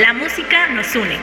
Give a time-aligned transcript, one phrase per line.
[0.00, 1.18] La música nos une.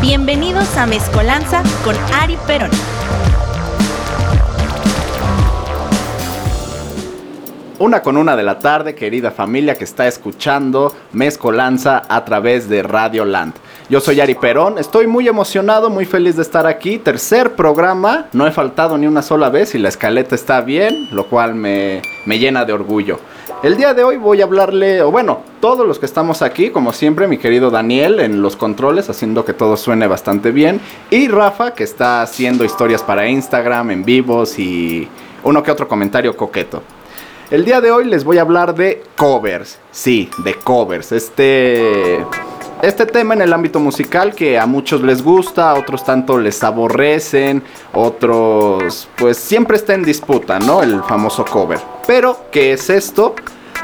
[0.00, 2.70] Bienvenidos a Mezcolanza con Ari Perón.
[7.78, 12.82] Una con una de la tarde, querida familia que está escuchando Mezcolanza a través de
[12.82, 13.52] Radio Land.
[13.90, 16.96] Yo soy Ari Perón, estoy muy emocionado, muy feliz de estar aquí.
[16.96, 21.26] Tercer programa, no he faltado ni una sola vez y la escaleta está bien, lo
[21.26, 23.18] cual me, me llena de orgullo.
[23.62, 26.94] El día de hoy voy a hablarle, o bueno, todos los que estamos aquí, como
[26.94, 31.74] siempre, mi querido Daniel en los controles, haciendo que todo suene bastante bien, y Rafa,
[31.74, 35.06] que está haciendo historias para Instagram, en vivos y
[35.42, 36.82] uno que otro comentario coqueto.
[37.50, 41.12] El día de hoy les voy a hablar de covers, sí, de covers.
[41.12, 42.24] Este
[42.84, 46.62] este tema en el ámbito musical que a muchos les gusta, a otros tanto les
[46.62, 47.62] aborrecen,
[47.92, 50.82] otros pues siempre está en disputa, ¿no?
[50.82, 51.80] El famoso cover.
[52.06, 53.34] Pero, ¿qué es esto?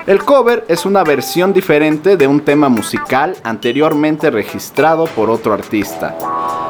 [0.07, 6.17] El cover es una versión diferente de un tema musical anteriormente registrado por otro artista.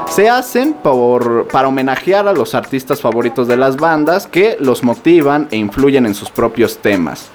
[0.08, 5.56] Se hacen para homenajear a los artistas favoritos de las bandas que los motivan e
[5.56, 7.30] influyen en sus propios temas.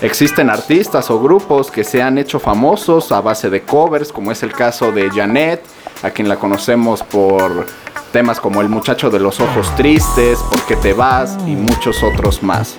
[0.00, 4.44] Existen artistas o grupos que se han hecho famosos a base de covers, como es
[4.44, 5.60] el caso de Janet,
[6.02, 7.66] a quien la conocemos por
[8.12, 11.36] temas como El muchacho de los ojos tristes, ¿Por qué te vas?
[11.46, 12.76] y muchos otros más.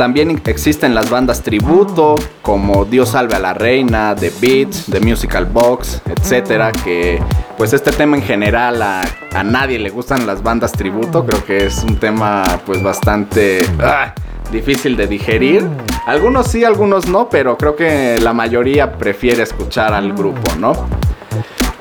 [0.00, 5.44] También existen las bandas tributo como Dios salve a la reina, The Beats, The Musical
[5.44, 7.22] Box, etcétera, que
[7.58, 9.04] pues este tema en general a,
[9.44, 14.14] nadie le gustan las bandas tributo, creo que es un tema pues bastante ah,
[14.50, 15.68] difícil de digerir.
[16.06, 20.72] Algunos sí, algunos no, pero creo que la mayoría prefiere escuchar al grupo, ¿no?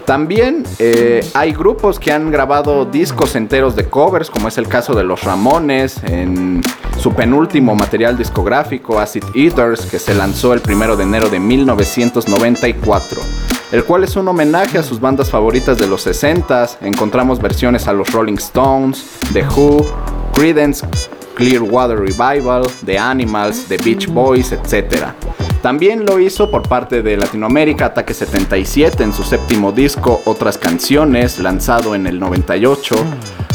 [0.10, 4.96] También eh, hay grupos que han grabado discos enteros de covers, como es el caso
[4.96, 6.64] de Los Ramones, en
[6.98, 13.22] su penúltimo material discográfico, Acid Eaters, que se lanzó el primero de enero de 1994,
[13.72, 16.78] el cual es un homenaje a sus bandas favoritas de los 60s.
[16.82, 19.86] Encontramos versiones a los Rolling Stones, The Who,
[20.34, 20.88] Credence,
[21.36, 25.14] Clearwater Revival, The Animals, The Beach Boys, etc.
[25.62, 31.38] También lo hizo por parte de Latinoamérica Ataque 77 en su séptimo disco Otras Canciones,
[31.40, 32.96] lanzado en el 98,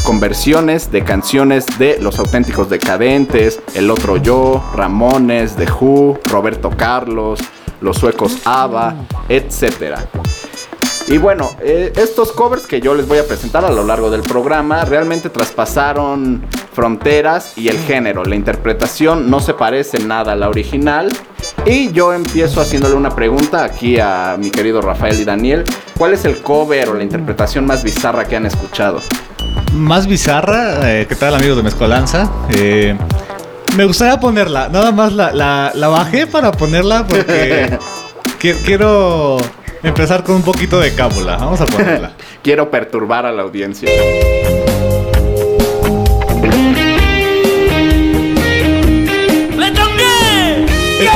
[0.03, 6.69] con versiones de canciones de Los Auténticos Decadentes, El Otro Yo, Ramones, The Who, Roberto
[6.69, 7.39] Carlos,
[7.81, 8.95] Los Suecos ABBA,
[9.27, 9.97] etc.
[11.07, 14.21] Y bueno, eh, estos covers que yo les voy a presentar a lo largo del
[14.21, 16.43] programa realmente traspasaron
[16.73, 18.25] fronteras y el género.
[18.25, 21.11] La interpretación no se parece nada a la original.
[21.63, 25.63] Y yo empiezo haciéndole una pregunta aquí a mi querido Rafael y Daniel.
[25.95, 28.99] ¿Cuál es el cover o la interpretación más bizarra que han escuchado?
[29.73, 32.31] Más bizarra, eh, ¿qué tal amigos de Mezcolanza?
[32.49, 32.97] Eh,
[33.77, 35.31] me gustaría ponerla, nada más la,
[35.73, 37.77] la, bajé para ponerla porque
[38.65, 39.37] quiero
[39.85, 41.37] empezar con un poquito de cábula.
[41.37, 42.11] Vamos a ponerla.
[42.43, 43.89] quiero perturbar a la audiencia.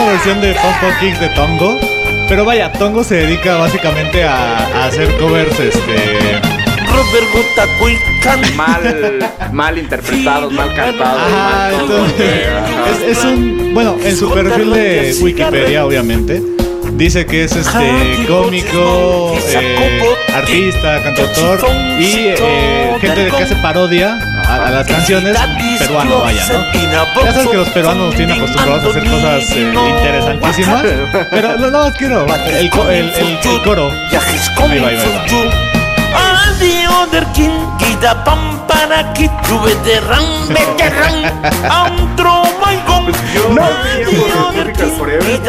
[0.07, 1.77] versión de Pop Kicks de Tongo.
[2.27, 6.41] Pero vaya, Tongo se dedica básicamente a, hacer covers, este.
[8.55, 9.19] mal,
[9.51, 12.11] mal interpretados, mal cantados.
[13.07, 13.73] es, un.
[13.73, 16.58] Bueno, en su perfil de Wikipedia, obviamente.
[16.99, 20.01] Dice que es este cómico, eh,
[20.35, 21.65] artista, cantautor
[21.97, 25.33] y eh, gente que hace parodia a, las canciones
[25.79, 27.23] peruano, vaya, ¿no?
[27.23, 30.85] Ya sabes que los peruanos tienen acostumbrados a hacer cosas eh, interesantísimas.
[31.31, 33.89] Pero no, no, quiero el, el, el, el coro.
[34.73, 35.68] Ahí va, ahí va, ahí va.
[43.33, 45.41] Yo no Tropical Forever.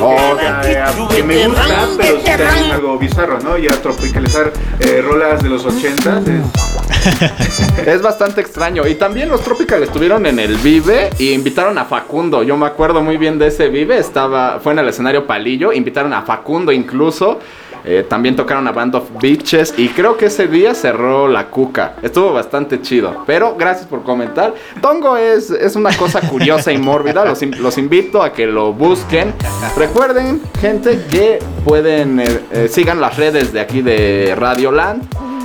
[0.00, 3.56] Oh, que me gusta, pero sí también algo bizarro, ¿no?
[3.58, 7.86] Ya tropicalizar eh, rolas de los 80 es...
[7.86, 8.86] es bastante extraño.
[8.86, 12.42] Y también los Tropical estuvieron en el Vive y invitaron a Facundo.
[12.42, 13.98] Yo me acuerdo muy bien de ese Vive.
[13.98, 15.72] Estaba, fue en el escenario Palillo.
[15.72, 17.40] Invitaron a Facundo incluso.
[17.84, 21.96] Eh, también tocaron a Band of Beaches y creo que ese día cerró la cuca.
[22.02, 23.24] Estuvo bastante chido.
[23.26, 24.54] Pero gracias por comentar.
[24.80, 27.24] Tongo es, es una cosa curiosa y mórbida.
[27.24, 29.34] Los, los, invito a que lo busquen.
[29.76, 35.02] Recuerden, gente, que pueden eh, eh, sigan las redes de aquí de Radioland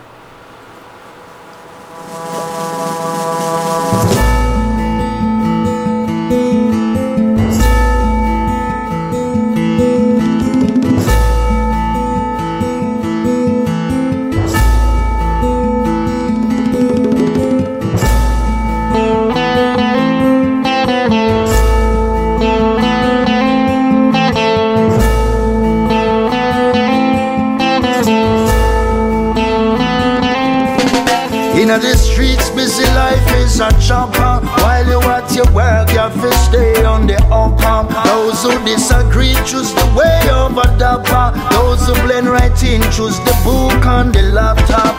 [33.60, 34.46] A chopper.
[34.62, 37.92] While you at your work, your to stay on the upper.
[38.08, 41.34] Those who disagree choose the way over the bar.
[41.52, 44.96] Those who blend right in choose the book on the laptop.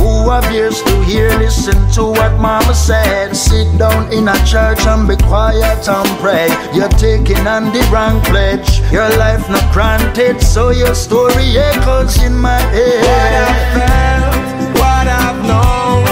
[0.00, 3.36] Who have ears to hear, listen to what mama said.
[3.36, 6.48] Sit down in a church and be quiet and pray.
[6.72, 8.80] You're taking on the wrong pledge.
[8.92, 13.04] Your life not granted, so your story echoes in my head.
[13.04, 16.07] What I've felt, what I've known,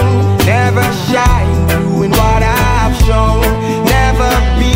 [0.66, 3.40] never shine doing what I've shown.
[3.96, 4.74] Never be,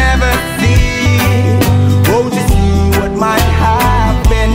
[0.00, 1.18] never see.
[2.14, 4.54] Oh, to see what might have been.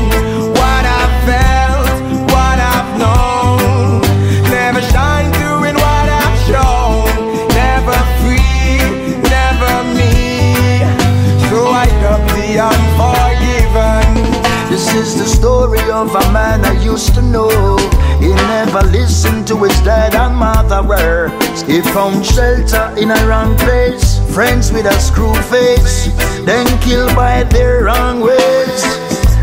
[0.60, 1.92] What I've felt,
[2.34, 4.00] what I've known.
[4.58, 7.04] Never shine doing what I've shown.
[7.64, 8.80] Never free,
[9.36, 10.16] never me.
[11.50, 14.08] So I love the unforgiven.
[14.72, 17.99] This is the story of a man I used to know.
[18.20, 21.62] He never listened to his dad and mother words.
[21.64, 24.20] He found shelter in a wrong place.
[24.34, 26.08] Friends with a screw face,
[26.46, 28.84] then killed by their wrong ways.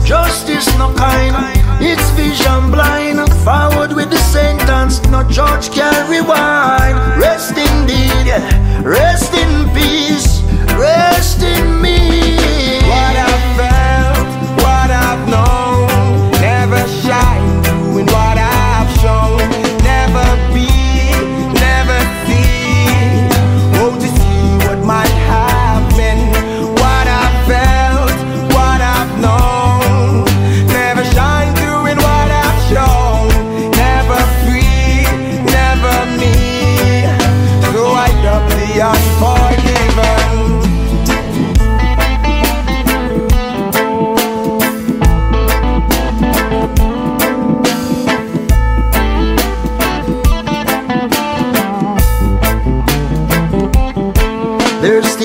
[0.05, 1.34] Justice no kind,
[1.82, 3.19] it's vision blind.
[3.43, 6.96] Forward with the sentence, no judge can rewind.
[7.20, 8.28] Rest indeed,
[8.84, 10.43] rest in peace,
[10.76, 11.95] rest in me.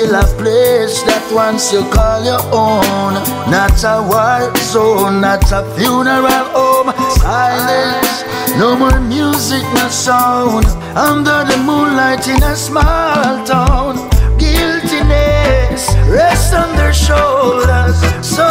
[0.01, 3.13] Still a place that once you call your own.
[3.53, 6.89] Not a war zone, not a funeral home.
[7.21, 8.23] Silence,
[8.57, 10.65] no more music, no sound.
[10.97, 14.09] Under the moonlight in a small town.
[14.41, 17.97] Guiltiness rests on their shoulders.
[18.25, 18.47] So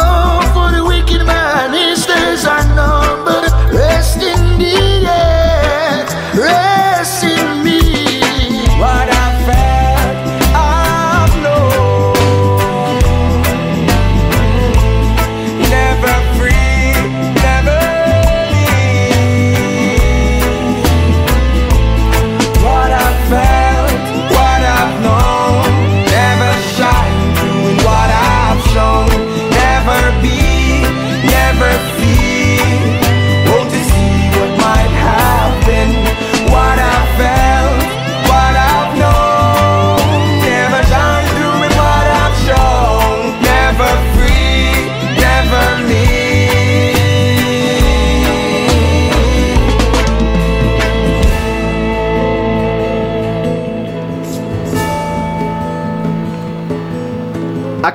[0.53, 3.51] for the wicked man, his days are numbered.
[3.75, 6.07] Rest in yeah.
[6.33, 6.70] rest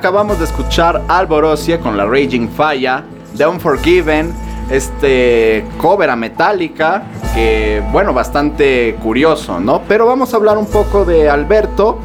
[0.07, 3.03] Acabamos de escuchar Alborosia con la Raging Fire,
[3.35, 4.33] The Unforgiven,
[4.71, 7.03] este cover a Metallica,
[7.35, 9.81] que bueno, bastante curioso, ¿no?
[9.85, 11.99] Pero vamos a hablar un poco de Alberto.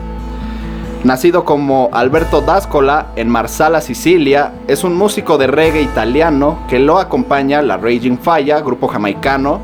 [1.04, 6.99] Nacido como Alberto D'Ascola en Marsala, Sicilia, es un músico de reggae italiano que lo
[6.99, 9.61] acompaña la Raging Fire, grupo jamaicano.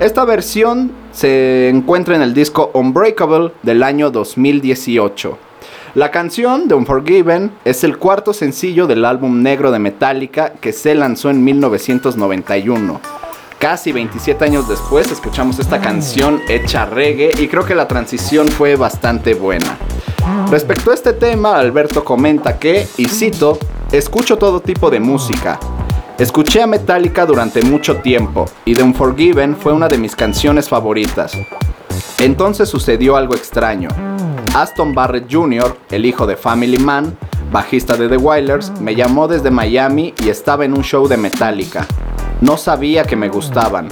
[0.00, 5.38] Esta versión se encuentra en el disco Unbreakable del año 2018.
[5.94, 10.92] La canción de Unforgiven es el cuarto sencillo del álbum negro de Metallica que se
[10.96, 13.00] lanzó en 1991.
[13.60, 18.74] Casi 27 años después escuchamos esta canción hecha reggae y creo que la transición fue
[18.74, 19.78] bastante buena.
[20.50, 23.56] Respecto a este tema, Alberto comenta que, y cito,
[23.92, 25.60] escucho todo tipo de música.
[26.18, 31.38] Escuché a Metallica durante mucho tiempo y The Unforgiven fue una de mis canciones favoritas.
[32.18, 33.88] Entonces sucedió algo extraño.
[34.54, 37.16] Aston Barrett Jr., el hijo de Family Man,
[37.50, 41.86] bajista de The Wailers, me llamó desde Miami y estaba en un show de Metallica.
[42.40, 43.88] No sabía que me gustaban.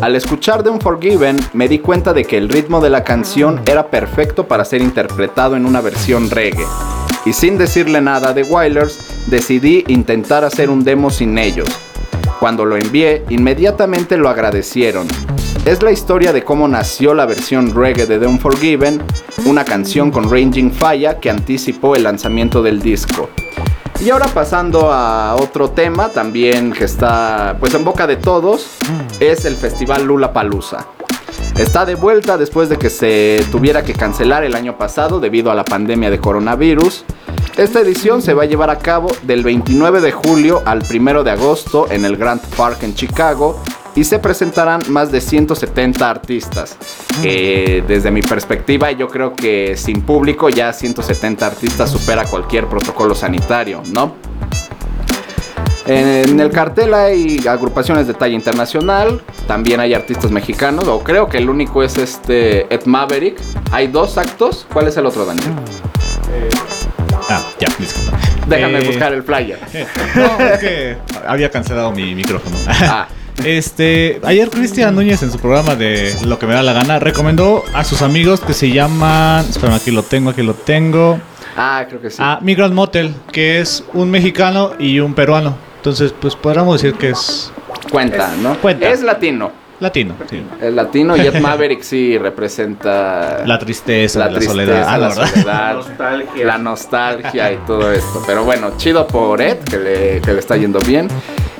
[0.00, 3.88] Al escuchar The Unforgiven me di cuenta de que el ritmo de la canción era
[3.88, 6.66] perfecto para ser interpretado en una versión reggae.
[7.24, 11.68] Y sin decirle nada a The Wailers, decidí intentar hacer un demo sin ellos.
[12.40, 15.06] Cuando lo envié, inmediatamente lo agradecieron.
[15.64, 19.00] Es la historia de cómo nació la versión reggae de The Unforgiven,
[19.44, 23.30] una canción con Ranging Fire que anticipó el lanzamiento del disco.
[24.00, 28.76] Y ahora pasando a otro tema también que está pues en boca de todos,
[29.20, 30.88] es el festival Lula Palusa.
[31.56, 35.54] Está de vuelta después de que se tuviera que cancelar el año pasado debido a
[35.54, 37.04] la pandemia de coronavirus.
[37.56, 41.30] Esta edición se va a llevar a cabo del 29 de julio al 1 de
[41.30, 43.62] agosto en el Grand Park en Chicago
[43.94, 46.76] y se presentarán más de 170 artistas.
[47.22, 53.14] Que desde mi perspectiva yo creo que sin público ya 170 artistas supera cualquier protocolo
[53.14, 54.14] sanitario, ¿no?
[55.84, 61.38] En el cartel hay agrupaciones de talla internacional, también hay artistas mexicanos, o creo que
[61.38, 63.40] el único es este Ed Maverick.
[63.72, 65.50] Hay dos actos, ¿cuál es el otro, Daniel?
[67.28, 68.16] Ah, ya, disculpa.
[68.46, 69.58] Déjame Eh, buscar el flyer.
[70.14, 70.96] No, es que
[71.26, 72.56] había cancelado mi micrófono.
[72.68, 73.08] Ah,
[73.44, 77.64] Este, ayer Cristian Núñez en su programa de Lo que me da la gana recomendó
[77.74, 81.18] a sus amigos que se llaman, espérame, aquí lo tengo, aquí lo tengo,
[81.56, 82.18] ah, creo que sí.
[82.20, 85.56] a Migrant Motel, que es un mexicano y un peruano.
[85.76, 87.52] Entonces, pues podríamos decir que es
[87.90, 88.56] Cuenta, ¿no?
[88.58, 88.88] Cuenta.
[88.88, 89.50] Es latino.
[89.80, 90.14] latino.
[90.30, 90.42] sí.
[90.60, 94.84] Es latino y Ed Maverick sí representa La tristeza, la la, tristeza, soledad.
[94.86, 96.46] Ah, la Nostalgia.
[96.46, 98.22] la nostalgia y todo esto.
[98.26, 101.08] Pero bueno, chido por Ed, que le, que le está yendo bien.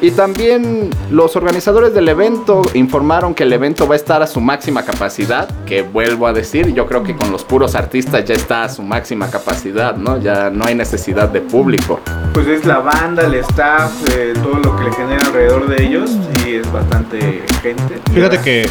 [0.02, 4.40] Y también los organizadores del evento informaron que el evento va a estar a su
[4.40, 8.64] máxima capacidad, que vuelvo a decir, yo creo que con los puros artistas ya está
[8.64, 10.18] a su máxima capacidad, ¿no?
[10.18, 12.00] Ya no hay necesidad de público.
[12.35, 16.11] Pues es la banda, el staff, eh, todo lo que le genera alrededor de ellos
[16.44, 18.00] y es bastante gente.
[18.12, 18.68] Fíjate que,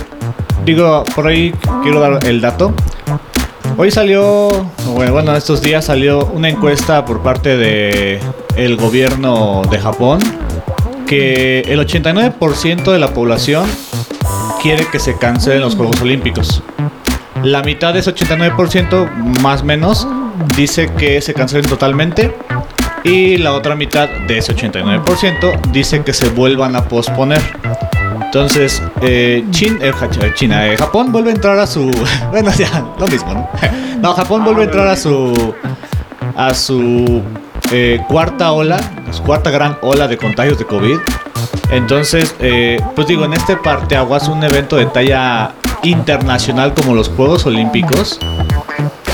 [0.65, 2.73] digo, por ahí quiero dar el dato.
[3.77, 4.49] Hoy salió,
[4.85, 8.19] bueno, estos días salió una encuesta por parte de
[8.57, 10.19] el gobierno de Japón
[11.11, 13.65] que el 89% de la población
[14.61, 16.63] quiere que se cancelen los Juegos Olímpicos.
[17.43, 20.07] La mitad de ese 89%, más o menos,
[20.55, 22.33] dice que se cancelen totalmente.
[23.03, 27.41] Y la otra mitad de ese 89% dice que se vuelvan a posponer.
[28.23, 31.91] Entonces, eh, Chin- eh, Ja- China, eh, Japón vuelve a entrar a su.
[32.31, 33.49] Bueno, ya, lo mismo, ¿no?
[34.01, 35.53] No, Japón vuelve a entrar a su.
[36.37, 37.21] A su
[37.71, 38.79] eh, cuarta ola,
[39.25, 40.97] cuarta gran ola de contagios de COVID.
[41.71, 45.51] Entonces, eh, pues digo, en este parteaguas, un evento de talla
[45.83, 48.19] internacional como los Juegos Olímpicos,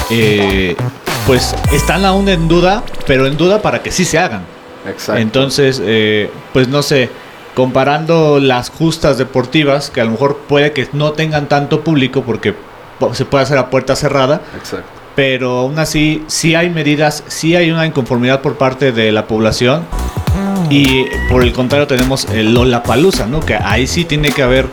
[0.10, 0.76] eh,
[1.26, 4.42] pues están aún en duda, pero en duda para que sí se hagan.
[4.88, 5.22] Exacto.
[5.22, 7.10] Entonces, eh, pues no sé,
[7.54, 12.54] comparando las justas deportivas, que a lo mejor puede que no tengan tanto público porque
[13.00, 14.88] po- se puede hacer a puerta cerrada, Exacto.
[15.18, 19.82] Pero aún así sí hay medidas, sí hay una inconformidad por parte de la población
[20.70, 23.40] y por el contrario tenemos el Lollapalooza, ¿no?
[23.40, 24.68] Que ahí sí tiene que haber,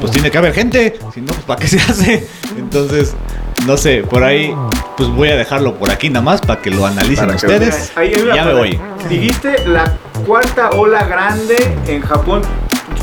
[0.00, 2.28] pues tiene que haber gente, si no, pues ¿para qué se hace?
[2.56, 3.16] Entonces,
[3.66, 4.54] no sé, por ahí,
[4.96, 7.90] pues voy a dejarlo por aquí nada más para que lo analicen Para ustedes.
[7.96, 8.80] Ahí ya me voy.
[9.08, 9.92] Dijiste la
[10.24, 11.56] cuarta ola grande
[11.88, 12.42] en Japón.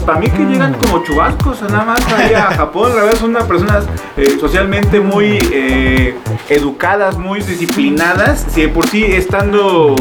[0.08, 2.96] Para mí que llegan como chubascos nada más ahí a Japón.
[2.96, 3.84] La verdad son unas personas
[4.16, 8.46] eh, socialmente muy eh, educadas, muy disciplinadas.
[8.50, 9.96] Si de por sí estando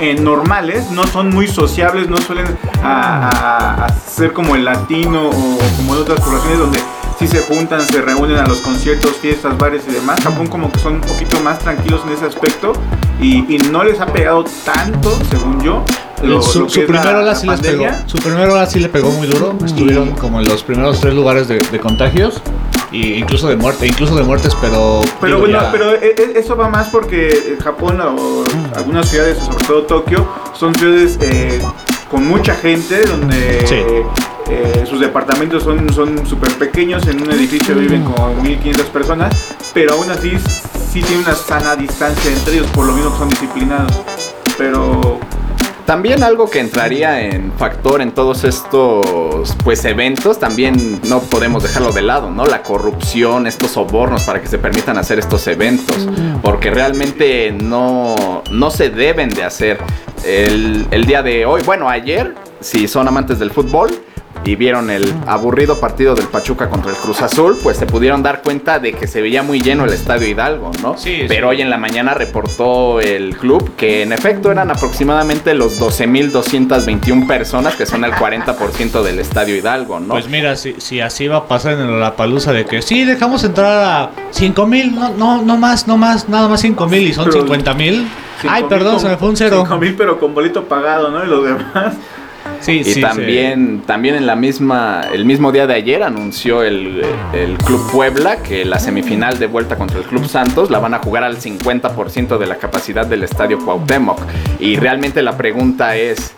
[0.00, 2.46] eh, normales, no son muy sociables, no suelen
[2.82, 6.78] a, a- a ser como el latino o como en otras poblaciones donde
[7.18, 10.20] sí se juntan, se reúnen a los conciertos, fiestas, bares y demás.
[10.22, 12.74] Japón como que son un poquito más tranquilos en ese aspecto
[13.18, 15.82] y, y no les ha pegado tanto, según yo.
[16.22, 17.86] Lo- su lo su es la- la sí les pegó.
[18.06, 19.54] Su primera ola sí le pegó muy duro.
[19.64, 22.40] Estuvieron como en los primeros tres lugares de, de contagios.
[22.92, 25.00] Y incluso de muerte, incluso de muertes, pero.
[25.20, 28.44] Pero bueno, ya- pero e- e- eso va más porque eh, Japón o
[28.76, 31.58] algunas ciudades, sobre todo Tokio, son ciudades eh,
[32.08, 33.74] con mucha gente donde Sí.
[34.48, 39.94] eh, sus departamentos son son súper pequeños, en un edificio viven como 1500 personas, pero
[39.94, 40.30] aún así
[40.92, 43.92] sí tiene una sana distancia entre ellos, por lo mismo que son disciplinados.
[44.56, 45.18] Pero
[45.86, 51.92] También algo que entraría en factor en todos estos pues eventos, también no podemos dejarlo
[51.92, 52.46] de lado, ¿no?
[52.46, 56.08] La corrupción, estos sobornos para que se permitan hacer estos eventos,
[56.40, 59.78] porque realmente no, no se deben de hacer.
[60.24, 63.90] El, el día de hoy, bueno, ayer, si son amantes del fútbol,
[64.44, 68.42] y vieron el aburrido partido del Pachuca contra el Cruz Azul, pues se pudieron dar
[68.42, 70.96] cuenta de que se veía muy lleno el Estadio Hidalgo, ¿no?
[70.98, 71.56] Sí, Pero sí.
[71.56, 77.74] hoy en la mañana reportó el club que en efecto eran aproximadamente los 12.221 personas,
[77.76, 80.08] que son el 40% del Estadio Hidalgo, ¿no?
[80.14, 83.44] Pues mira, si, si así va a pasar en la palusa de que sí, dejamos
[83.44, 87.12] entrar a 5 mil, no, no, no más, no más, nada más 5 mil y
[87.12, 88.08] son Pero- 50 mil.
[88.46, 89.56] Ay, 5,000 perdón, con- se me fue un cero.
[89.66, 91.24] 5,000, pero con bolito pagado, ¿no?
[91.24, 91.94] Y los demás.
[92.60, 97.02] Sí, y sí, también, también en la misma, el mismo día de ayer anunció el,
[97.32, 100.98] el Club Puebla que la semifinal de vuelta contra el Club Santos la van a
[100.98, 104.18] jugar al 50% de la capacidad del Estadio Cuauhtémoc.
[104.60, 106.34] Y realmente la pregunta es,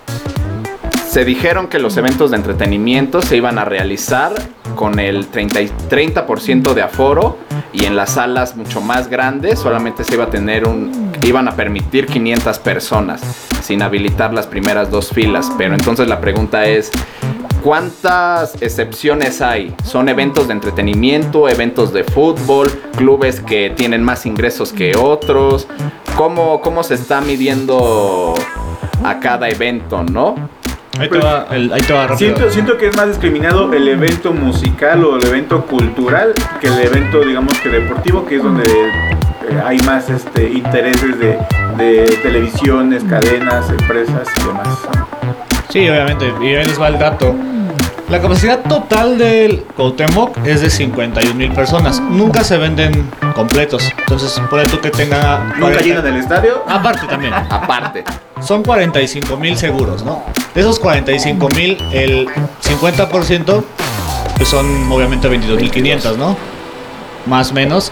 [1.17, 4.35] se dijeron que los eventos de entretenimiento se iban a realizar
[4.75, 7.39] con el 30, y- 30% de aforo
[7.73, 11.53] y en las salas mucho más grandes solamente se iba a tener un iban a
[11.53, 13.23] permitir 500 personas
[13.63, 16.91] sin habilitar las primeras dos filas, pero entonces la pregunta es
[17.63, 19.75] ¿Cuántas excepciones hay?
[19.85, 25.67] ¿Son eventos de entretenimiento, eventos de fútbol, clubes que tienen más ingresos que otros?
[26.15, 28.35] ¿Cómo, cómo se está midiendo
[29.03, 30.35] a cada evento, no?
[30.99, 32.35] Ahí te va, el- ahí te va rápido.
[32.37, 36.79] Siento, siento que es más discriminado el evento musical o el evento cultural que el
[36.81, 41.39] evento, digamos que deportivo, que es donde eh, hay más este, intereses de,
[41.77, 44.69] de televisiones, cadenas, empresas y demás.
[45.69, 46.33] Sí, obviamente.
[46.41, 47.35] Y ahí les va el dato.
[48.09, 52.01] La capacidad total del Cuauhtémoc es de 51 mil personas.
[52.01, 53.93] Nunca se venden completos.
[53.99, 55.39] Entonces, por tú que tenga...
[55.57, 56.63] Nunca 40 llenan el estadio.
[56.69, 57.35] Aparte también.
[57.51, 58.05] Aparte.
[58.41, 60.23] Son 45 mil seguros, ¿no?
[60.55, 62.29] De esos 45 mil, el
[62.63, 63.65] 50%
[64.37, 66.37] pues son obviamente 22 mil 500, ¿no?
[67.27, 67.91] Más o menos.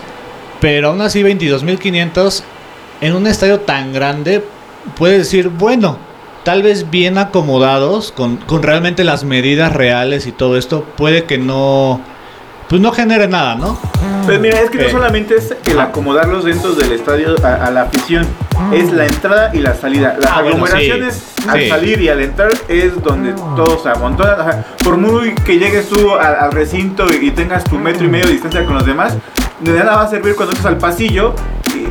[0.60, 2.44] Pero aún así 22 mil 500
[3.00, 4.44] en un estadio tan grande,
[4.96, 5.98] puedes decir, bueno,
[6.44, 11.38] tal vez bien acomodados, con, con realmente las medidas reales y todo esto, puede que
[11.38, 12.00] no...
[12.68, 13.78] Pues no genere nada, ¿no?
[14.24, 17.82] Pues mira, es que no solamente es el acomodarlos dentro del estadio a, a la
[17.82, 18.26] afición,
[18.72, 20.16] es la entrada y la salida.
[20.18, 21.68] Las Ah, bueno, aglomeraciones sí, al sí.
[21.68, 24.40] salir y al entrar es donde todos se amontonan.
[24.40, 28.08] O sea, por muy que llegues tú al, al recinto y, tengas tu metro y
[28.08, 29.14] medio de distancia con los demás,
[29.60, 31.34] de nada va a servir cuando entres al pasillo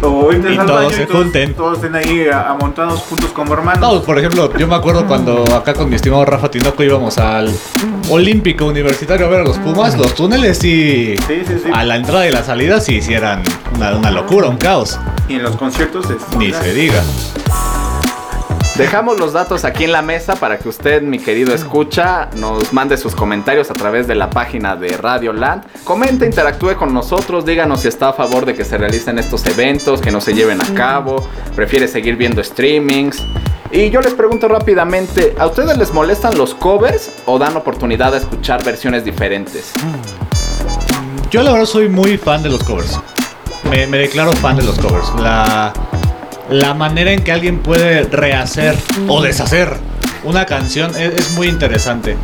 [0.03, 1.53] o Y al todos baño se y todos, junten.
[1.53, 3.79] todos estén ahí a- amontonados juntos como hermanos.
[3.96, 7.51] No, por ejemplo, yo me acuerdo cuando acá con mi estimado Rafa Tinoco íbamos al
[8.09, 11.70] Olímpico Universitario a ver a los Pumas, los túneles y Sí, sí, sí.
[11.74, 13.44] a la entrada y la salida sí hicieran
[13.75, 15.00] una, una locura, un caos.
[15.29, 17.01] Y en los conciertos es Ni se diga.
[18.75, 22.98] Dejamos los datos aquí en la mesa para que usted, mi querido escucha, nos mande
[22.98, 25.83] sus comentarios a través de la página de Radio Land.
[25.83, 30.01] Comente, interactúe con nosotros, díganos si está a favor de que se realicen estos eventos,
[30.01, 31.24] que no se lleven a cabo,
[31.55, 33.24] prefiere seguir viendo streamings.
[33.72, 38.18] Y yo les pregunto rápidamente, ¿a ustedes les molestan los covers o dan oportunidad de
[38.18, 39.72] escuchar versiones diferentes?
[41.29, 43.00] Yo la verdad soy muy fan de los covers.
[43.70, 45.14] Me, me declaro fan de los covers.
[45.20, 45.72] La,
[46.53, 49.75] la manera en que alguien puede rehacer o deshacer
[50.24, 52.16] una canción es, es muy interesante.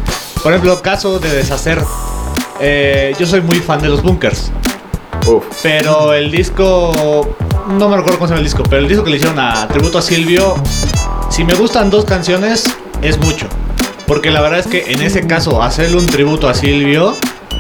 [0.44, 1.80] Por ejemplo, caso de deshacer,
[2.60, 4.52] eh, yo soy muy fan de los bunkers.
[5.26, 5.44] Uf.
[5.64, 7.36] Pero el disco.
[7.70, 9.68] No me recuerdo cómo se llama el disco, pero el disco que le hicieron a
[9.68, 10.56] tributo a Silvio.
[11.30, 12.66] Si me gustan dos canciones,
[13.02, 13.48] es mucho.
[14.06, 17.16] Porque la verdad es que en ese caso, hacerle un tributo a Silvio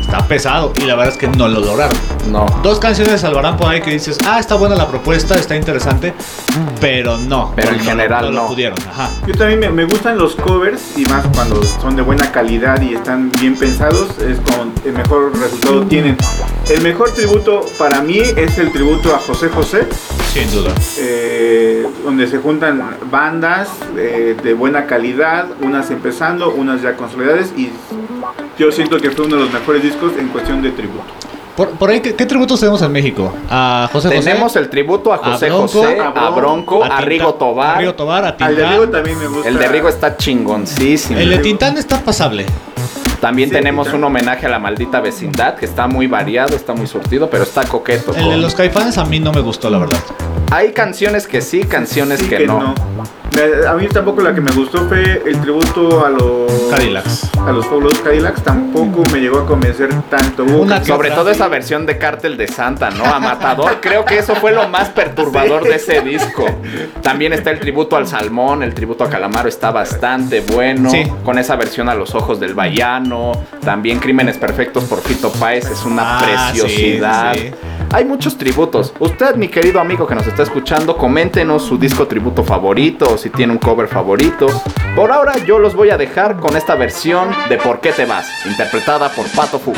[0.09, 0.73] está pesado.
[0.77, 1.95] Y la verdad es que no lo lograron.
[2.31, 2.45] No.
[2.63, 6.13] Dos canciones salvarán por ahí que dices, ah, está buena la propuesta, está interesante.
[6.81, 7.53] Pero no.
[7.55, 8.47] Pero en no lo- general lo no.
[8.47, 8.77] pudieron.
[8.89, 9.09] Ajá.
[9.27, 12.95] Yo también me, me gustan los covers y más cuando son de buena calidad y
[12.95, 16.17] están bien pensados, es con el mejor resultado tienen.
[16.69, 19.87] El mejor tributo para mí es el tributo a José José,
[20.33, 20.73] Sin duda.
[20.99, 27.71] eh, donde se juntan bandas eh, de buena calidad, unas empezando, unas ya consolidadas y
[28.57, 31.03] yo siento que fue uno de los mejores discos en cuestión de tributo.
[31.55, 33.33] Por, por ahí, ¿qué, qué tributos tenemos en México?
[33.49, 34.19] A José José.
[34.21, 37.75] Tenemos el tributo a José Bronco, José, a a Bronco, a, Tinta- Rigo Tobar.
[37.75, 38.71] A Rigo Tobar, a Al de Tintán.
[38.73, 39.49] Rigo también me gusta.
[39.49, 41.19] El de Rigo está chingoncísimo.
[41.19, 42.45] El de Tintán está pasable.
[43.19, 46.87] También Sí, tenemos un homenaje a la maldita vecindad, que está muy variado, está muy
[46.87, 48.15] surtido, pero está coqueto.
[48.15, 49.99] El de los caifanes a mí no me gustó, la verdad.
[50.51, 52.73] Hay canciones que sí, canciones Sí que, no.
[53.67, 57.29] A mí tampoco la que me gustó fue el tributo a los Cadillacs.
[57.45, 60.43] A los Fabulosos Cadillacs tampoco me llegó a convencer tanto.
[60.43, 63.05] Una Sobre todo esa versión de Cártel de Santa, ¿no?
[63.05, 63.77] A Matador.
[63.81, 66.45] Creo que eso fue lo más perturbador de ese disco.
[67.01, 70.89] También está el tributo al Salmón, el tributo a Calamaro está bastante bueno.
[70.89, 71.03] Sí.
[71.23, 73.31] Con esa versión a los ojos del Bayano.
[73.63, 77.33] También Crímenes Perfectos por Fito Páez es una Ah, preciosidad.
[77.33, 77.51] sí, sí.
[77.91, 78.93] Hay muchos tributos.
[78.99, 83.28] Usted, mi querido amigo que nos está escuchando, coméntenos su disco tributo favorito o si
[83.29, 84.47] tiene un cover favorito.
[84.95, 88.27] Por ahora yo los voy a dejar con esta versión de ¿Por qué te vas?
[88.45, 89.73] Interpretada por Pato Fu.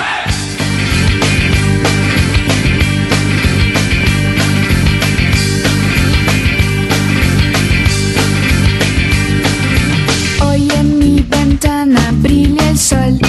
[10.44, 13.20] Hoy en mi ventana brilla el sol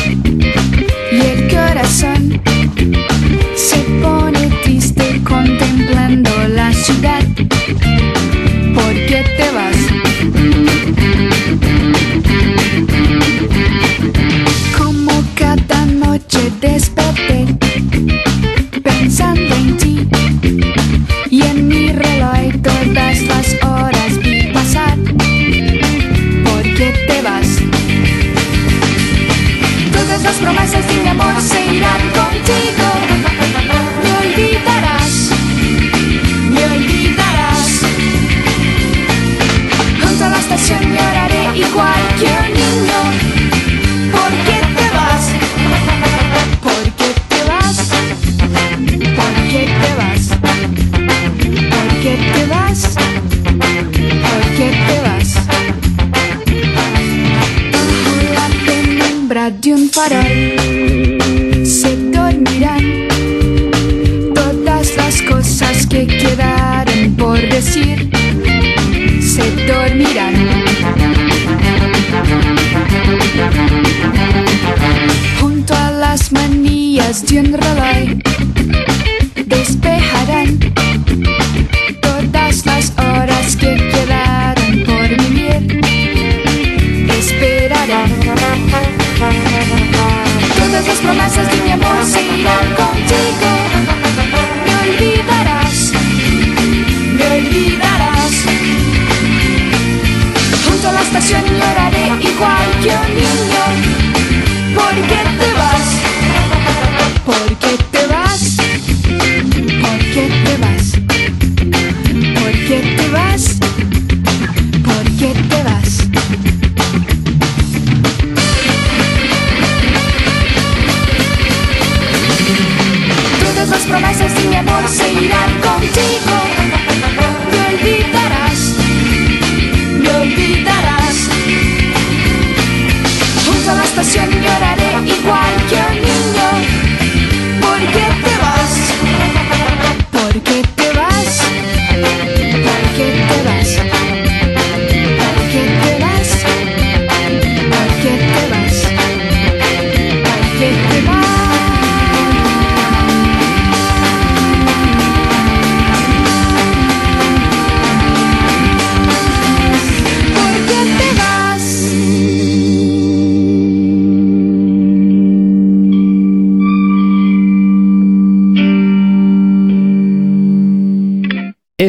[31.40, 32.11] se irán.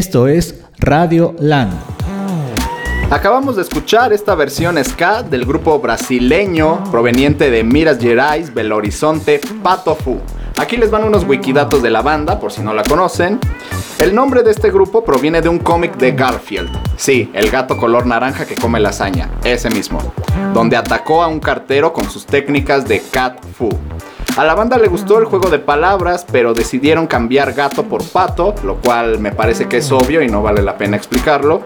[0.03, 1.71] Esto es Radio Land.
[3.09, 9.39] Acabamos de escuchar esta versión ska del grupo brasileño proveniente de Minas Gerais, Belo Horizonte,
[9.63, 10.19] Pato Fu.
[10.57, 13.39] Aquí les van unos wikidatos de la banda, por si no la conocen.
[13.97, 16.69] El nombre de este grupo proviene de un cómic de Garfield.
[16.97, 19.99] Sí, el gato color naranja que come lasaña, ese mismo.
[20.53, 23.69] Donde atacó a un cartero con sus técnicas de Cat Fu.
[24.35, 28.55] A la banda le gustó el juego de palabras, pero decidieron cambiar gato por pato,
[28.63, 31.61] lo cual me parece que es obvio y no vale la pena explicarlo.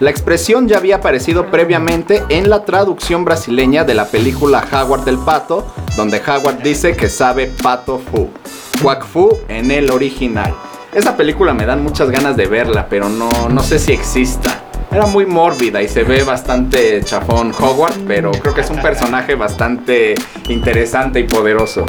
[0.00, 5.16] La expresión ya había aparecido previamente en la traducción brasileña de la película Howard del
[5.16, 8.28] Pato, donde Howard dice que sabe pato fu,
[8.82, 10.54] quack fu en el original.
[10.92, 14.63] Esa película me dan muchas ganas de verla, pero no, no sé si exista.
[14.94, 19.34] Era muy mórbida y se ve bastante chafón Howard, pero creo que es un personaje
[19.34, 20.14] bastante
[20.48, 21.84] interesante y poderoso.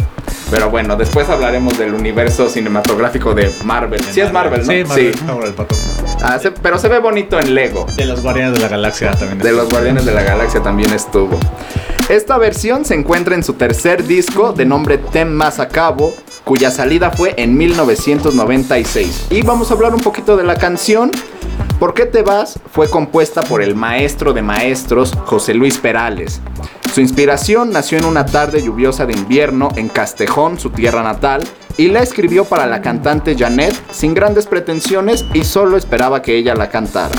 [0.50, 4.02] Pero bueno, después hablaremos del universo cinematográfico de Marvel.
[4.04, 4.72] Sí es Marvel, ¿no?
[4.72, 4.84] Sí,
[5.26, 5.54] Marvel.
[5.54, 5.76] Pato.
[6.24, 7.86] Ah, se- pero se ve bonito en Lego.
[7.96, 9.39] De los Guardianes de la Galaxia también.
[9.39, 11.38] De los Guardianes de la Galaxia también estuvo.
[12.10, 16.13] Esta versión se encuentra en su tercer disco de nombre Tem Más a Cabo,
[16.44, 19.28] cuya salida fue en 1996.
[19.32, 21.12] Y vamos a hablar un poquito de la canción.
[21.80, 22.60] ¿Por qué te vas?
[22.72, 26.41] Fue compuesta por el maestro de maestros José Luis Perales.
[26.94, 31.44] Su inspiración nació en una tarde lluviosa de invierno en Castejón, su tierra natal,
[31.78, 36.56] y la escribió para la cantante Janet sin grandes pretensiones y solo esperaba que ella
[36.56, 37.15] la cantara.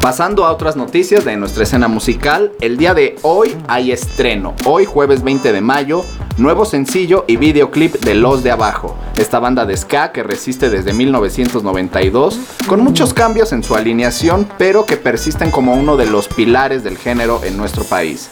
[0.00, 4.54] Pasando a otras noticias de nuestra escena musical, el día de hoy hay estreno.
[4.64, 6.06] Hoy, jueves 20 de mayo,
[6.38, 10.94] nuevo sencillo y videoclip de Los de Abajo, esta banda de ska que resiste desde
[10.94, 16.82] 1992, con muchos cambios en su alineación, pero que persisten como uno de los pilares
[16.82, 18.30] del género en nuestro país.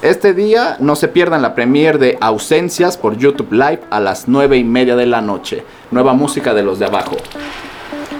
[0.00, 4.56] Este día no se pierdan la premiere de Ausencias por YouTube Live a las 9
[4.56, 5.64] y media de la noche.
[5.90, 7.16] Nueva música de Los de Abajo.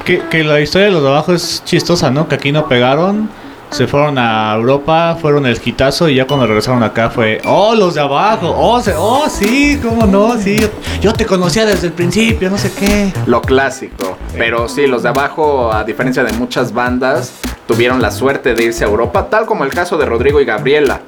[0.04, 2.28] Que, que la historia de los de abajo es chistosa, ¿no?
[2.28, 3.30] Que aquí no pegaron,
[3.70, 7.94] se fueron a Europa, fueron el hitazo y ya cuando regresaron acá fue, oh, los
[7.94, 10.68] de abajo, oh, se- oh sí, cómo no, sí, yo,
[11.00, 13.12] yo te conocía desde el principio, no sé qué.
[13.26, 14.18] lo clásico.
[14.36, 17.32] Pero sí, los de abajo, a diferencia de muchas bandas,
[17.66, 21.00] tuvieron la suerte de irse a Europa, tal como el caso de Rodrigo y Gabriela,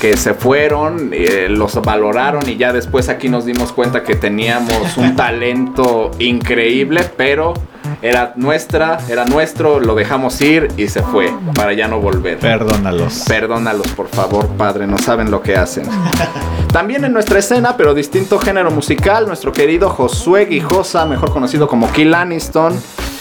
[0.00, 4.96] que se fueron, eh, los valoraron y ya después aquí nos dimos cuenta que teníamos
[4.96, 7.54] un talento increíble, pero
[8.02, 12.38] era nuestra, era nuestro, lo dejamos ir y se fue para ya no volver.
[12.38, 13.24] Perdónalos.
[13.26, 15.86] Perdónalos, por favor, padre, no saben lo que hacen.
[16.72, 21.90] También en nuestra escena, pero distinto género musical, nuestro querido Josué Guijosa, mejor conocido como
[21.90, 22.78] Kill Aniston,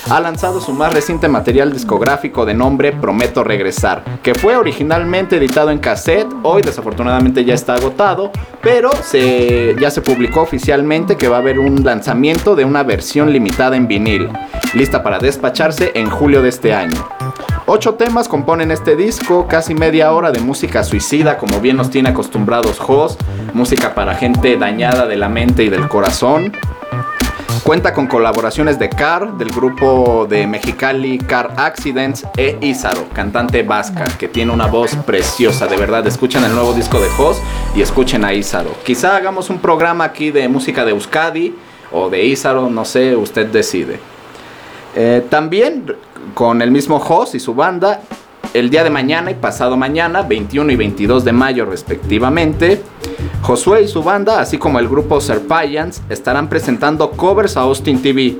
[0.09, 5.71] ha lanzado su más reciente material discográfico de nombre Prometo Regresar, que fue originalmente editado
[5.71, 11.37] en cassette, hoy desafortunadamente ya está agotado, pero se, ya se publicó oficialmente que va
[11.37, 14.29] a haber un lanzamiento de una versión limitada en vinil,
[14.73, 17.07] lista para despacharse en julio de este año.
[17.67, 22.09] Ocho temas componen este disco, casi media hora de música suicida, como bien nos tiene
[22.09, 23.17] acostumbrados Jos,
[23.53, 26.51] música para gente dañada de la mente y del corazón.
[27.65, 34.03] Cuenta con colaboraciones de Car, del grupo de Mexicali Car Accidents, e Ízaro, cantante vasca,
[34.19, 36.05] que tiene una voz preciosa, de verdad.
[36.05, 37.41] Escuchen el nuevo disco de Jos
[37.75, 38.69] y escuchen a Ízaro.
[38.83, 41.55] Quizá hagamos un programa aquí de música de Euskadi
[41.91, 43.99] o de Ízaro, no sé, usted decide.
[44.95, 45.91] Eh, también
[46.35, 48.01] con el mismo Jos y su banda,
[48.53, 52.83] el día de mañana y pasado mañana, 21 y 22 de mayo respectivamente,
[53.45, 58.37] Josué y su banda, así como el grupo Serpayans, estarán presentando covers a Austin TV,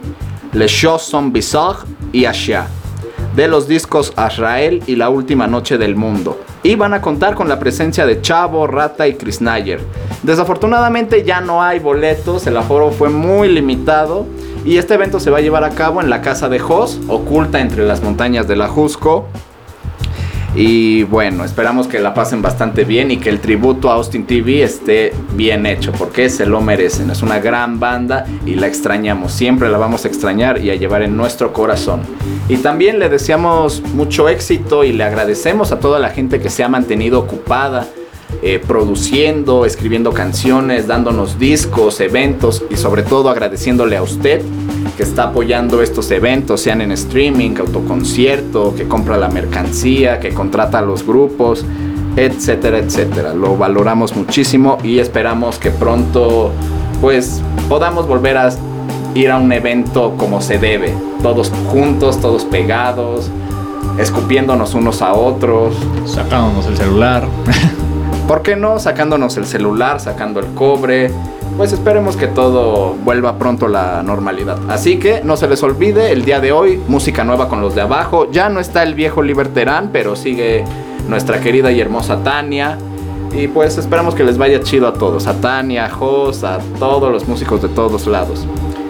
[0.51, 2.65] Les Shows Son Bizarre y Asha,
[3.35, 6.41] de los discos Azrael y La Última Noche del Mundo.
[6.63, 9.79] Y van a contar con la presencia de Chavo, Rata y Chris Nayer.
[10.23, 14.25] Desafortunadamente ya no hay boletos, el aforo fue muy limitado
[14.65, 17.59] y este evento se va a llevar a cabo en la casa de Jos, oculta
[17.59, 19.27] entre las montañas de la Jusco.
[20.55, 24.63] Y bueno, esperamos que la pasen bastante bien y que el tributo a Austin TV
[24.63, 27.09] esté bien hecho, porque se lo merecen.
[27.09, 29.33] Es una gran banda y la extrañamos.
[29.33, 32.01] Siempre la vamos a extrañar y a llevar en nuestro corazón.
[32.47, 36.63] Y también le deseamos mucho éxito y le agradecemos a toda la gente que se
[36.63, 37.87] ha mantenido ocupada.
[38.41, 44.41] eh, produciendo, escribiendo canciones, dándonos discos, eventos y sobre todo agradeciéndole a usted
[44.97, 50.79] que está apoyando estos eventos, sean en streaming, autoconcierto, que compra la mercancía, que contrata
[50.79, 51.65] a los grupos,
[52.15, 53.33] etcétera, etcétera.
[53.33, 56.51] Lo valoramos muchísimo y esperamos que pronto
[57.01, 58.49] pues podamos volver a
[59.13, 63.29] ir a un evento como se debe, todos juntos, todos pegados,
[63.97, 65.75] escupiéndonos unos a otros.
[66.05, 67.27] Sacándonos el celular.
[68.27, 68.79] ¿Por qué no?
[68.79, 71.11] Sacándonos el celular, sacando el cobre.
[71.57, 74.57] Pues esperemos que todo vuelva pronto a la normalidad.
[74.67, 77.81] Así que no se les olvide, el día de hoy, música nueva con los de
[77.81, 78.29] abajo.
[78.31, 80.65] Ya no está el viejo Liberterán, pero sigue
[81.07, 82.79] nuestra querida y hermosa Tania.
[83.31, 85.27] Y pues esperamos que les vaya chido a todos.
[85.27, 88.47] A Tania, a Jos, a todos los músicos de todos lados.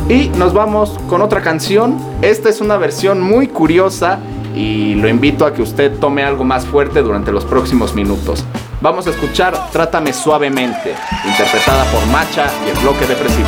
[0.07, 1.97] Y nos vamos con otra canción.
[2.21, 4.19] Esta es una versión muy curiosa
[4.55, 8.45] y lo invito a que usted tome algo más fuerte durante los próximos minutos.
[8.81, 13.47] Vamos a escuchar Trátame Suavemente, interpretada por Macha y el bloque depresivo.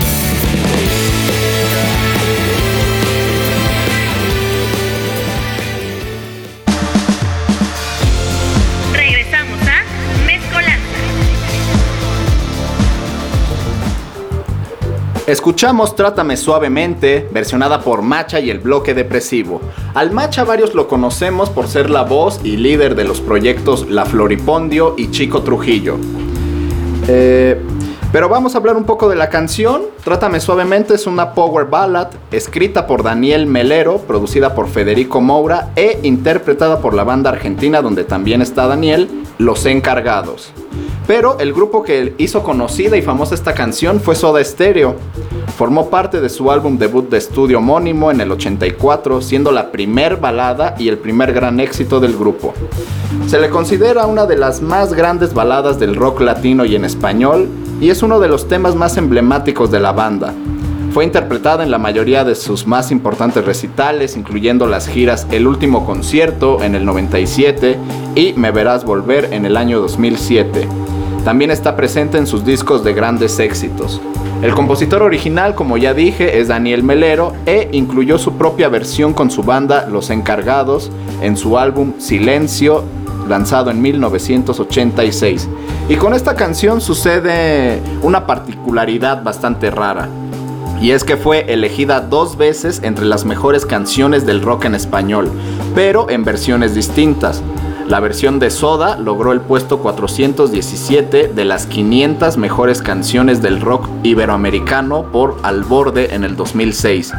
[15.31, 19.61] Escuchamos Trátame Suavemente, versionada por Macha y el bloque depresivo.
[19.93, 24.05] Al Macha varios lo conocemos por ser la voz y líder de los proyectos La
[24.05, 25.95] Floripondio y Chico Trujillo.
[27.07, 27.61] Eh,
[28.11, 29.83] pero vamos a hablar un poco de la canción.
[30.03, 36.01] Trátame Suavemente es una power ballad escrita por Daniel Melero, producida por Federico Moura e
[36.03, 40.51] interpretada por la banda argentina donde también está Daniel, Los Encargados.
[41.11, 44.95] Pero el grupo que hizo conocida y famosa esta canción fue Soda Stereo.
[45.57, 50.21] Formó parte de su álbum debut de estudio homónimo en el 84, siendo la primer
[50.21, 52.53] balada y el primer gran éxito del grupo.
[53.27, 57.49] Se le considera una de las más grandes baladas del rock latino y en español,
[57.81, 60.33] y es uno de los temas más emblemáticos de la banda.
[60.93, 65.85] Fue interpretada en la mayoría de sus más importantes recitales, incluyendo las giras El Último
[65.85, 67.77] Concierto en el 97
[68.15, 70.80] y Me Verás Volver en el año 2007.
[71.23, 74.01] También está presente en sus discos de grandes éxitos.
[74.41, 79.29] El compositor original, como ya dije, es Daniel Melero e incluyó su propia versión con
[79.29, 82.83] su banda Los Encargados en su álbum Silencio,
[83.29, 85.47] lanzado en 1986.
[85.89, 90.09] Y con esta canción sucede una particularidad bastante rara.
[90.81, 95.29] Y es que fue elegida dos veces entre las mejores canciones del rock en español,
[95.75, 97.43] pero en versiones distintas.
[97.91, 103.89] La versión de Soda logró el puesto 417 de las 500 mejores canciones del rock
[104.03, 107.11] iberoamericano por Al Borde en el 2006,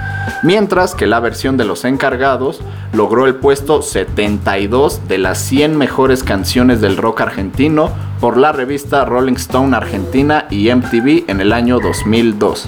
[0.42, 2.62] mientras que la versión de Los Encargados
[2.94, 9.04] logró el puesto 72 de las 100 mejores canciones del rock argentino por la revista
[9.04, 12.66] Rolling Stone Argentina y MTV en el año 2002.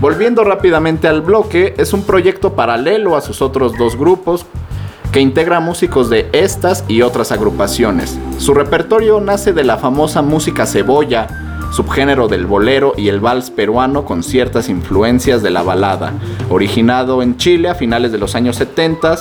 [0.00, 4.46] Volviendo rápidamente al bloque, es un proyecto paralelo a sus otros dos grupos
[5.16, 8.18] que integra músicos de estas y otras agrupaciones.
[8.36, 11.26] Su repertorio nace de la famosa música cebolla,
[11.72, 16.12] subgénero del bolero y el vals peruano con ciertas influencias de la balada,
[16.50, 19.16] originado en Chile a finales de los años 70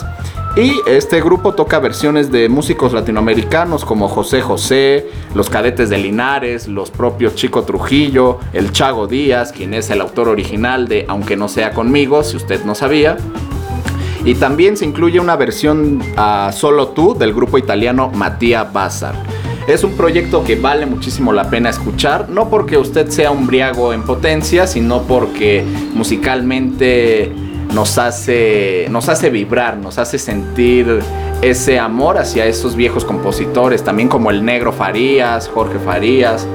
[0.58, 6.68] y este grupo toca versiones de músicos latinoamericanos como José José, los cadetes de Linares,
[6.68, 11.48] los propios Chico Trujillo, el Chago Díaz, quien es el autor original de Aunque no
[11.48, 13.16] sea conmigo, si usted no sabía.
[14.26, 19.16] Y también se incluye una versión a Solo tú del grupo italiano Mattia Bazar.
[19.68, 23.94] Es un proyecto que vale muchísimo la pena escuchar, no porque usted sea un briago
[23.94, 27.32] en potencia, sino porque musicalmente
[27.74, 31.02] nos hace, nos hace vibrar, nos hace sentir
[31.42, 36.48] ese amor hacia esos viejos compositores, también como el negro Farías, Jorge Farías.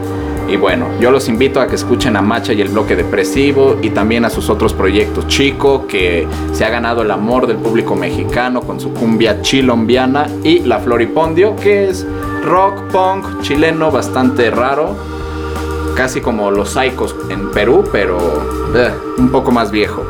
[0.51, 3.90] Y bueno, yo los invito a que escuchen a Macha y el bloque depresivo y
[3.90, 5.28] también a sus otros proyectos.
[5.28, 10.59] Chico, que se ha ganado el amor del público mexicano con su cumbia chilombiana, y
[10.61, 12.05] La Floripondio, que es
[12.44, 14.96] rock punk chileno bastante raro,
[15.94, 18.18] casi como los Psychos en Perú, pero
[18.74, 20.03] eh, un poco más viejo.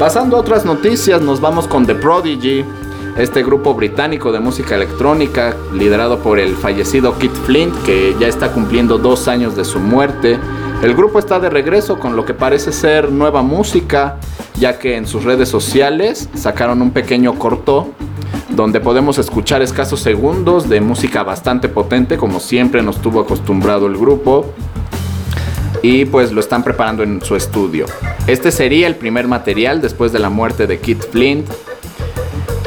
[0.00, 2.64] Pasando a otras noticias, nos vamos con The Prodigy,
[3.16, 8.52] este grupo británico de música electrónica liderado por el fallecido Kit Flint, que ya está
[8.52, 10.38] cumpliendo dos años de su muerte.
[10.82, 14.18] El grupo está de regreso con lo que parece ser nueva música,
[14.58, 17.90] ya que en sus redes sociales sacaron un pequeño corto
[18.50, 23.96] donde podemos escuchar escasos segundos de música bastante potente, como siempre nos tuvo acostumbrado el
[23.96, 24.46] grupo
[25.82, 27.86] y pues lo están preparando en su estudio.
[28.26, 31.46] Este sería el primer material después de la muerte de Kit Flint.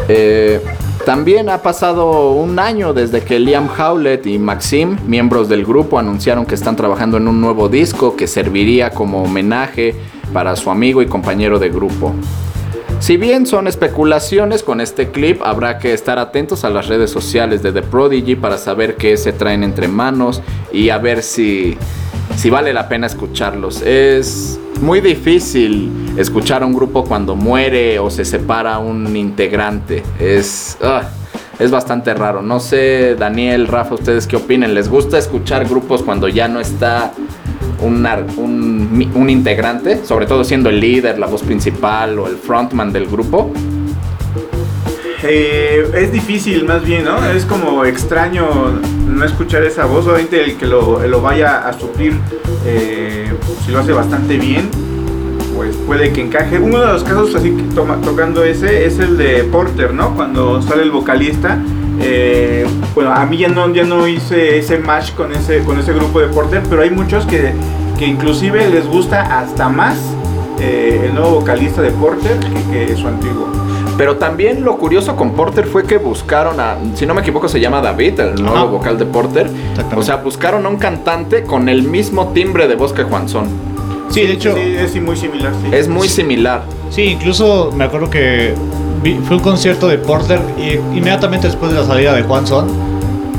[0.09, 0.61] Eh,
[1.05, 6.45] también ha pasado un año desde que Liam Howlett y Maxim, miembros del grupo, anunciaron
[6.45, 9.95] que están trabajando en un nuevo disco que serviría como homenaje
[10.33, 12.13] para su amigo y compañero de grupo.
[12.99, 17.61] Si bien son especulaciones con este clip, habrá que estar atentos a las redes sociales
[17.61, 20.41] de The Prodigy para saber qué se traen entre manos
[20.73, 21.77] y a ver si,
[22.35, 23.81] si vale la pena escucharlos.
[23.83, 30.03] Es muy difícil escuchar a un grupo cuando muere o se separa un integrante.
[30.19, 31.03] Es, ah,
[31.59, 32.41] es bastante raro.
[32.41, 34.73] No sé, Daniel, Rafa, ustedes qué opinen.
[34.73, 37.13] ¿Les gusta escuchar grupos cuando ya no está
[37.81, 40.05] un, un integrante?
[40.05, 43.51] Sobre todo siendo el líder, la voz principal o el frontman del grupo.
[45.23, 47.25] Eh, es difícil más bien, ¿no?
[47.25, 48.45] Es como extraño
[49.17, 50.05] no escuchar esa voz.
[50.07, 52.13] Obviamente el que lo, lo vaya a suplir,
[52.65, 53.31] eh,
[53.65, 54.69] si lo hace bastante bien,
[55.55, 56.59] pues puede que encaje.
[56.59, 60.15] Uno de los casos así que toma- tocando ese es el de Porter, ¿no?
[60.15, 61.57] Cuando sale el vocalista.
[61.99, 65.93] eh, bueno, a mí ya no, ya no hice ese match con ese, con ese
[65.93, 67.53] grupo de Porter, pero hay muchos que,
[67.97, 69.97] que inclusive les gusta hasta más
[70.59, 72.37] eh, el nuevo vocalista de Porter
[72.71, 73.47] que, que su antiguo.
[73.97, 77.59] Pero también lo curioso con Porter fue que buscaron a, si no me equivoco se
[77.59, 78.65] llama David, el nuevo Ajá.
[78.65, 79.49] vocal de Porter.
[79.95, 83.47] O sea, buscaron a un cantante con el mismo timbre de voz que Juanzón.
[84.09, 85.69] Sí, de hecho, Sí, es muy similar, sí.
[85.75, 86.61] Es muy similar.
[86.91, 88.53] sí, incluso me acuerdo que
[89.03, 92.67] vi- fue un concierto de Porter y inmediatamente después de la salida de Juan Son.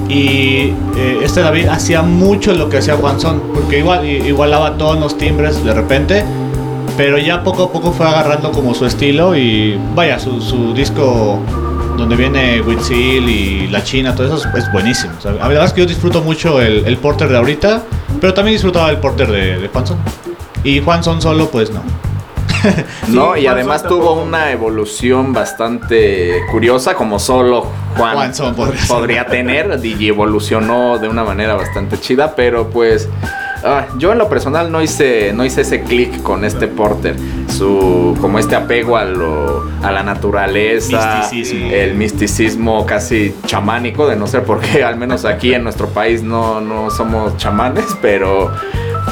[0.09, 5.17] Y eh, este David hacía mucho lo que hacía Juan Son, porque igual, igualaba tonos,
[5.19, 6.25] timbres de repente,
[6.99, 11.39] pero ya poco a poco fue agarrando como su estilo y vaya, su, su disco
[11.97, 15.13] donde viene Witzil y La China, todo eso es, es buenísimo.
[15.17, 17.85] O sea, la verdad es que yo disfruto mucho el, el Porter de ahorita,
[18.21, 19.99] pero también disfrutaba el Porter de, de Juan Son.
[20.65, 21.83] Y Juan Son solo, pues no.
[23.09, 23.37] ¿no?
[23.37, 28.83] y Juan además Son tuvo una evolución bastante curiosa, como solo Juan, Juan Son podría
[28.89, 29.79] podría tener.
[29.85, 33.09] Y evolucionó de una manera bastante chida, pero pues.
[33.65, 37.17] Ah, yo en lo personal no hice, no hice ese clic con este Porter.
[37.49, 41.71] Su, como este apego a, lo, a la naturaleza, Misticismo.
[41.71, 46.23] el misticismo casi chamánico, de no ser por qué, al menos aquí en nuestro país
[46.23, 48.51] no, no somos chamanes, pero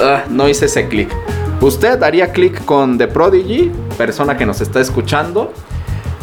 [0.03, 1.11] ah, no hice ese clic.
[1.61, 5.53] ¿Usted haría clic con The Prodigy, persona que nos está escuchando?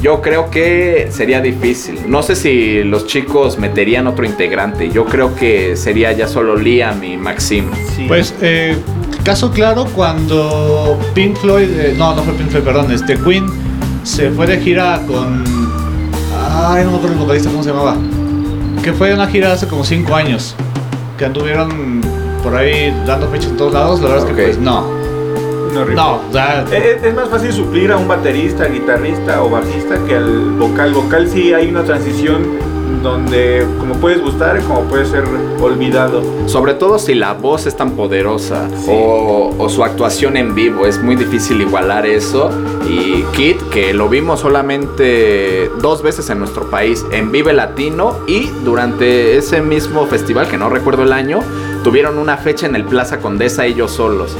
[0.04, 1.97] Yo creo que sería difícil.
[2.08, 4.89] No sé si los chicos meterían otro integrante.
[4.91, 7.70] Yo creo que sería ya solo Liam y Maxim.
[7.95, 8.04] Sí.
[8.06, 8.76] Pues, eh,
[9.24, 13.45] caso claro, cuando Pink Floyd, eh, no, no fue Pink Floyd, perdón, este Queen
[14.04, 15.41] se fue de gira con.
[16.38, 17.95] Ay, no me acuerdo el vocalista, ¿cómo se llamaba?
[18.84, 20.54] Que fue una gira hace como 5 años.
[21.18, 22.01] Que anduvieron
[22.43, 24.01] por ahí dando fechas en todos lados.
[24.01, 25.03] La verdad es que, pues, no.
[25.74, 26.01] No, rico.
[26.01, 29.95] No, o sea, Eh, Es, es más fácil suplir a un baterista, guitarrista o bajista
[30.07, 30.93] que al vocal.
[30.93, 35.24] Vocal sí hay una transición donde como puedes gustar como puede ser
[35.59, 36.21] olvidado.
[36.45, 38.91] Sobre todo si la voz es tan poderosa Sí.
[38.91, 40.86] o, o su actuación en vivo.
[40.86, 42.49] Es muy difícil igualar eso.
[42.88, 48.47] Y Kid, que lo vimos solamente dos veces en nuestro país, en Vive Latino y
[48.63, 51.39] durante ese mismo festival, que no recuerdo el año,
[51.84, 54.36] tuvieron una fecha en el Plaza Condesa ellos solos.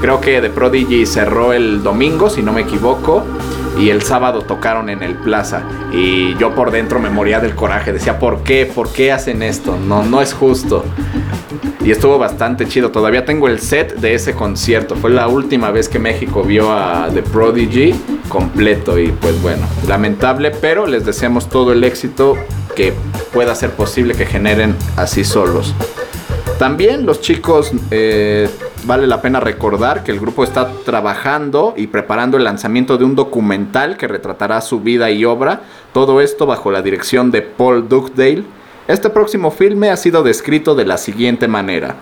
[0.00, 3.24] Creo que The Prodigy cerró el domingo, si no me equivoco.
[3.78, 5.62] Y el sábado tocaron en el plaza.
[5.92, 7.92] Y yo por dentro me moría del coraje.
[7.92, 8.66] Decía, ¿por qué?
[8.66, 9.76] ¿Por qué hacen esto?
[9.78, 10.84] No, no es justo.
[11.82, 12.90] Y estuvo bastante chido.
[12.90, 14.96] Todavía tengo el set de ese concierto.
[14.96, 17.94] Fue la última vez que México vio a The Prodigy
[18.28, 18.98] completo.
[18.98, 22.36] Y pues bueno, lamentable, pero les deseamos todo el éxito
[22.74, 22.92] que
[23.32, 25.74] pueda ser posible que generen así solos.
[26.58, 28.48] También los chicos, eh,
[28.84, 33.14] vale la pena recordar que el grupo está trabajando y preparando el lanzamiento de un
[33.14, 35.62] documental que retratará su vida y obra,
[35.92, 38.44] todo esto bajo la dirección de Paul Dugdale.
[38.88, 41.96] Este próximo filme ha sido descrito de la siguiente manera.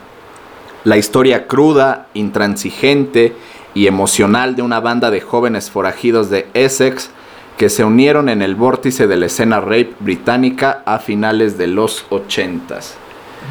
[0.85, 3.35] La historia cruda, intransigente
[3.75, 7.11] y emocional de una banda de jóvenes forajidos de Essex
[7.57, 12.09] que se unieron en el vórtice de la escena rape británica a finales de los
[12.09, 12.95] 80s.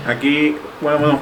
[0.08, 1.20] Aquí, bueno, bueno,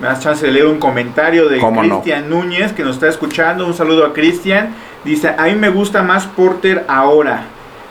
[0.00, 1.58] me das chance de leer un comentario de.
[2.02, 3.66] Cristian Núñez que nos está escuchando.
[3.66, 4.74] Un saludo a Cristian.
[5.04, 7.42] Dice, a mí me gusta más Porter ahora.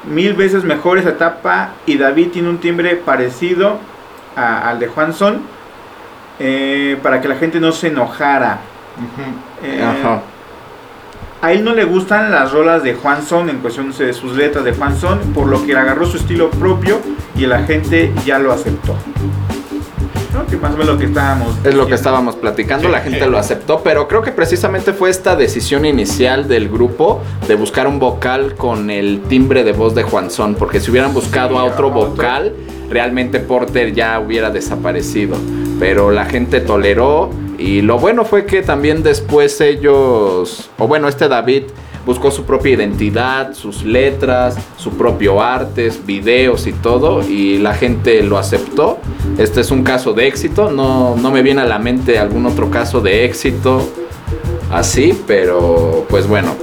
[0.10, 3.78] Mil veces mejor esa etapa y David tiene un timbre parecido
[4.36, 5.42] a- al de Juanson
[6.40, 8.60] eh, para que la gente no se enojara.
[9.64, 10.22] Eh, Ajá.
[11.42, 14.74] A él no le gustan las rolas de Juanson en cuestión de sus letras de
[14.74, 17.00] Juanson, por lo que agarró su estilo propio
[17.36, 18.96] y la gente ya lo aceptó.
[20.34, 20.46] ¿No?
[20.46, 21.56] Que más o menos lo que estábamos.
[21.64, 25.36] Es lo que estábamos platicando, la gente lo aceptó, pero creo que precisamente fue esta
[25.36, 30.56] decisión inicial del grupo de buscar un vocal con el timbre de voz de Juanzón,
[30.56, 32.10] porque si hubieran buscado Sí, a otro a otro.
[32.10, 32.54] vocal,
[32.90, 35.38] realmente Porter ya hubiera desaparecido.
[35.80, 41.28] Pero la gente toleró y lo bueno fue que también después ellos, o bueno, este
[41.28, 41.64] David
[42.08, 48.24] buscó su propia identidad, sus letras, su propio arte, videos y todo, y la gente
[48.24, 48.98] lo aceptó.
[49.38, 52.72] Este es un caso de éxito, no, no me viene a la mente algún otro
[52.72, 53.88] caso de éxito
[54.72, 56.56] así, pero pues bueno.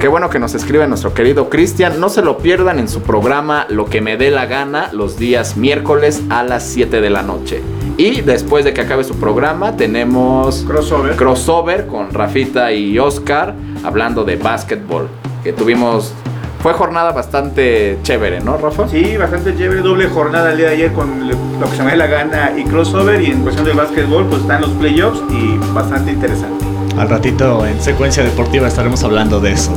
[0.00, 2.00] Qué bueno que nos escribe nuestro querido Cristian.
[2.00, 5.56] No se lo pierdan en su programa Lo que me dé la gana los días
[5.56, 7.62] miércoles a las 7 de la noche.
[7.96, 11.16] Y después de que acabe su programa tenemos Crossover.
[11.16, 13.54] crossover con Rafita y Oscar
[13.84, 15.08] hablando de básquetbol.
[15.44, 16.14] Que tuvimos...
[16.62, 18.86] Fue jornada bastante chévere, ¿no, Rafa?
[18.86, 21.96] Sí, bastante chévere, doble jornada el día de ayer con lo que se me dé
[21.96, 26.12] la gana y crossover y en cuestión del básquetbol pues están los playoffs y bastante
[26.12, 26.69] interesante.
[26.98, 29.72] Al ratito en secuencia deportiva estaremos hablando de eso.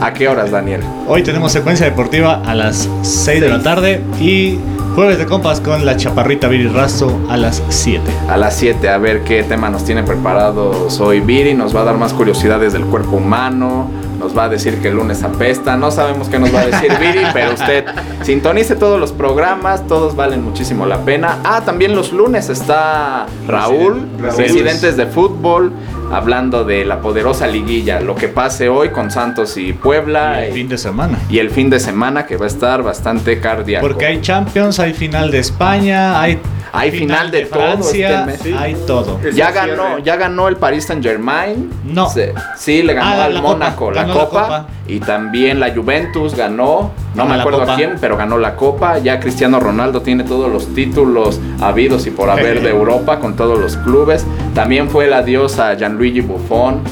[0.00, 0.82] ¿A qué horas, Daniel?
[1.06, 4.58] Hoy tenemos secuencia deportiva a las 6 de la tarde y
[4.94, 8.02] jueves de compas con la chaparrita Viri Razo a las 7.
[8.28, 11.54] A las 7, a ver qué tema nos tiene preparados hoy Viri.
[11.54, 13.90] Nos va a dar más curiosidades del cuerpo humano.
[14.26, 15.76] Nos va a decir que el lunes apesta.
[15.76, 17.84] No sabemos qué nos va a decir Viri, pero usted
[18.22, 19.86] sintonice todos los programas.
[19.86, 21.38] Todos valen muchísimo la pena.
[21.44, 24.36] Ah, también los lunes está Raúl, Raúl.
[24.36, 25.70] Residentes de Fútbol,
[26.10, 28.00] hablando de la poderosa liguilla.
[28.00, 30.44] Lo que pase hoy con Santos y Puebla.
[30.44, 31.20] El fin de semana.
[31.30, 33.86] y el fin de semana que va a estar bastante cardíaco.
[33.86, 36.40] Porque hay Champions, hay final de España, hay,
[36.76, 38.58] Hay final de todo Francia, este mes.
[38.60, 39.18] hay todo.
[39.34, 41.70] Ya ganó, ya ganó el Paris Saint Germain.
[41.84, 42.08] No.
[42.08, 42.22] Sí,
[42.56, 44.66] sí, le ganó Ah, al la Mónaco Copa, la, ganó la copa.
[44.88, 46.92] Y también la Juventus ganó.
[47.14, 48.98] No Ganó me acuerdo a quién, pero ganó la Copa.
[48.98, 53.58] Ya Cristiano Ronaldo tiene todos los títulos habidos y por haber de Europa con todos
[53.58, 54.26] los clubes.
[54.54, 56.82] También fue el adiós a Gianluigi Buffon.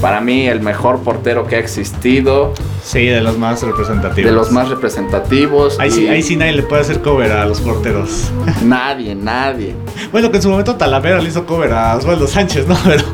[0.00, 2.52] Para mí, el mejor portero que ha existido.
[2.82, 4.30] Sí, de los más representativos.
[4.30, 5.78] De los más representativos.
[5.78, 8.30] Ahí sí, y ahí sí nadie le puede hacer cover a los porteros.
[8.62, 9.74] Nadie, nadie.
[10.12, 12.76] Bueno, que en su momento Talavera le hizo cover a Osvaldo Sánchez, ¿no?
[12.84, 13.04] Pero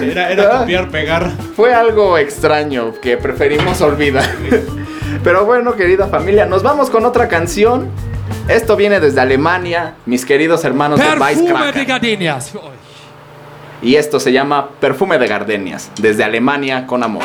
[0.00, 1.30] era, era copiar, pegar.
[1.54, 4.28] Fue algo extraño que preferimos olvidar.
[5.24, 7.88] Pero bueno, querida familia, nos vamos con otra canción.
[8.48, 12.85] Esto viene desde Alemania, mis queridos hermanos de Perfume de Weisskracker.
[13.76, 13.82] Gardenias.
[13.82, 17.24] Y esto se llama Perfume de Gardenias, desde Alemania con amor.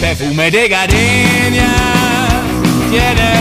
[0.00, 1.68] Perfume de gardenia
[2.90, 3.31] tiene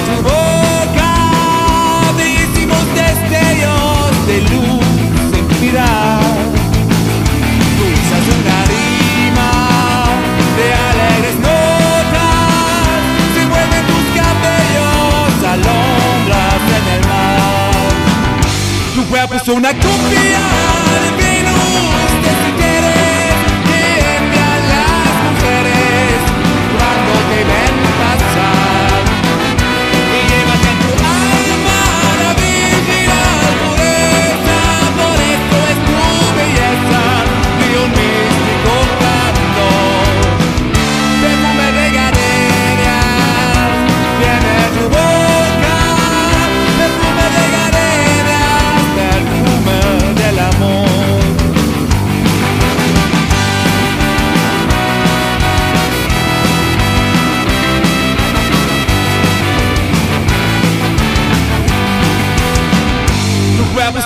[19.34, 21.31] Es una copia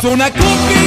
[0.08, 0.85] una copia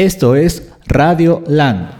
[0.00, 1.90] Esto es Radio Land.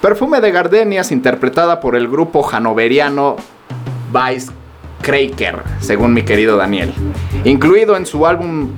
[0.00, 3.36] Perfume de Gardenias interpretada por el grupo hanoveriano
[4.10, 6.94] Weisskraker, según mi querido Daniel.
[7.44, 8.70] Incluido en su álbum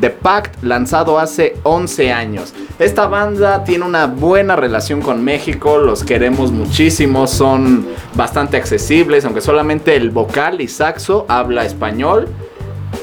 [0.00, 2.54] The Pact, lanzado hace 11 años.
[2.78, 9.42] Esta banda tiene una buena relación con México, los queremos muchísimo, son bastante accesibles, aunque
[9.42, 12.28] solamente el vocal y saxo habla español.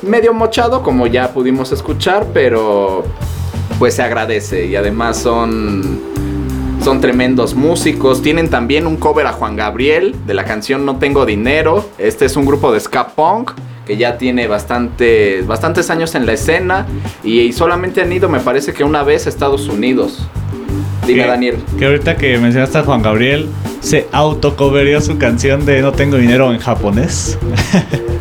[0.02, 3.06] Medio mochado, como ya pudimos escuchar, pero
[3.80, 6.00] pues se agradece y además son
[6.84, 8.22] son tremendos músicos.
[8.22, 11.90] Tienen también un cover a Juan Gabriel de la canción No Tengo Dinero.
[11.98, 13.52] Este es un grupo de ska punk
[13.86, 16.86] que ya tiene bastante, bastantes años en la escena
[17.24, 20.20] y, y solamente han ido, me parece que una vez a Estados Unidos.
[21.08, 21.56] Dime, que- Daniel.
[21.78, 23.50] Que ahorita que mencionaste a Juan Gabriel,
[23.82, 27.38] se autocoverió su canción de No tengo dinero en japonés.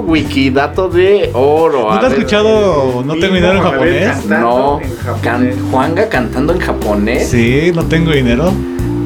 [0.00, 1.90] Wikidato de oro.
[1.90, 4.26] A ¿Nunca has escuchado No tengo dinero en japonés?
[4.26, 4.80] No.
[4.80, 5.56] en Can- japonés.
[5.70, 7.28] Juanga cantando en japonés.
[7.30, 8.52] Sí, no tengo dinero.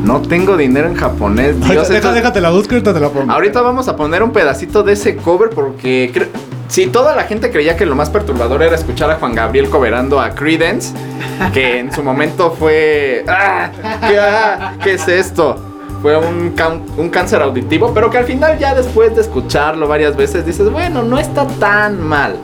[0.04, 1.56] No tengo dinero en japonés.
[1.56, 3.32] Dios, Ahorita, deja, esto- déjate la busco, ahorita te la pongo.
[3.32, 6.28] Ahorita vamos a poner un pedacito de ese cover porque cre-
[6.68, 10.20] si toda la gente creía que lo más perturbador era escuchar a Juan Gabriel coverando
[10.20, 10.92] a Credence,
[11.54, 13.70] que en su momento fue ¡Ah!
[14.06, 14.74] ¿Qué, ah!
[14.82, 15.56] ¿Qué es esto?
[16.04, 16.50] Fue un,
[17.10, 21.18] cáncer auditivo, pero que al final ya después de escucharlo varias veces dices, bueno, no
[21.18, 22.36] está tan mal.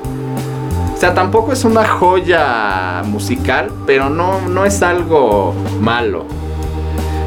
[0.94, 6.24] O sea, tampoco es una joya musical, pero no, no es algo malo.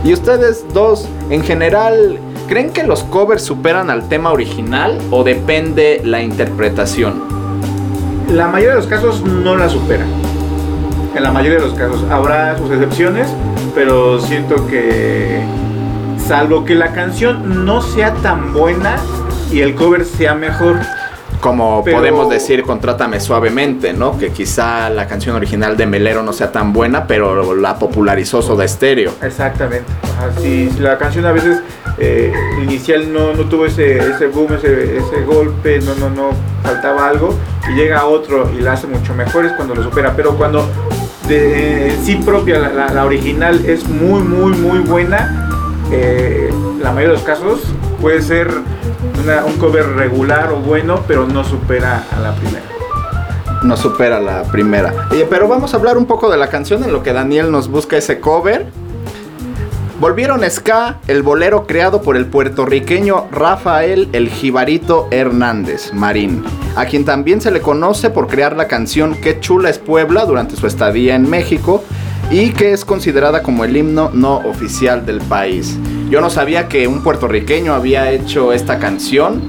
[0.03, 2.17] Y ustedes dos, en general,
[2.47, 7.21] ¿creen que los covers superan al tema original o depende la interpretación?
[8.27, 10.05] La mayoría de los casos no la supera.
[11.15, 13.31] En la mayoría de los casos habrá sus excepciones,
[13.75, 15.43] pero siento que
[16.27, 18.95] salvo que la canción no sea tan buena
[19.51, 20.77] y el cover sea mejor.
[21.41, 24.17] Como Pero- podemos decir, contrátame suavemente, ¿no?
[24.17, 28.65] Que quizá la canción original de Melero no sea tan buena, pero la popularizó Soda
[28.65, 29.11] Stereo.
[29.21, 29.91] Exactamente.
[30.41, 31.59] Si la canción a veces
[31.97, 36.29] eh, inicial no, no tuvo ese, ese boom, ese, ese golpe, no, no, no,
[36.63, 37.35] faltaba algo,
[37.69, 40.13] y llega otro y la hace mucho mejor es cuando lo supera.
[40.15, 40.65] Pero cuando
[41.27, 45.49] de en sí propia la, la- la original es muy, muy, muy buena,
[46.81, 47.61] la mayoría de los casos
[48.01, 48.49] puede ser
[49.45, 52.65] un cover regular o bueno, pero no supera a la primera.
[53.63, 55.07] No supera la primera.
[55.29, 57.95] Pero vamos a hablar un poco de la canción en lo que Daniel nos busca
[57.95, 58.67] ese cover.
[59.99, 66.43] Volvieron Ska, el bolero creado por el puertorriqueño Rafael El Jibarito Hernández Marín,
[66.75, 70.57] a quien también se le conoce por crear la canción Qué chula es Puebla durante
[70.57, 71.85] su estadía en México
[72.31, 75.77] y que es considerada como el himno no oficial del país.
[76.09, 79.41] Yo no sabía que un puertorriqueño había hecho esta canción.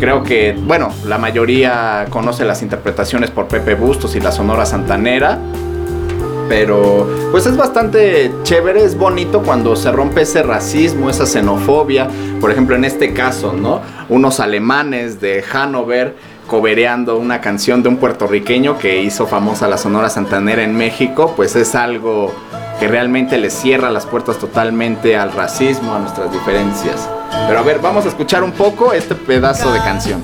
[0.00, 5.38] Creo que, bueno, la mayoría conoce las interpretaciones por Pepe Bustos y la Sonora Santanera.
[6.48, 12.08] Pero pues es bastante chévere, es bonito cuando se rompe ese racismo, esa xenofobia.
[12.40, 13.80] Por ejemplo, en este caso, ¿no?
[14.08, 16.14] Unos alemanes de Hannover
[16.52, 21.56] cobereando una canción de un puertorriqueño que hizo famosa la Sonora Santanera en México, pues
[21.56, 22.30] es algo
[22.78, 27.08] que realmente le cierra las puertas totalmente al racismo, a nuestras diferencias.
[27.48, 30.22] Pero a ver, vamos a escuchar un poco este pedazo de canción.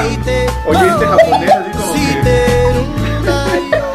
[0.66, 1.49] Oye, este japonés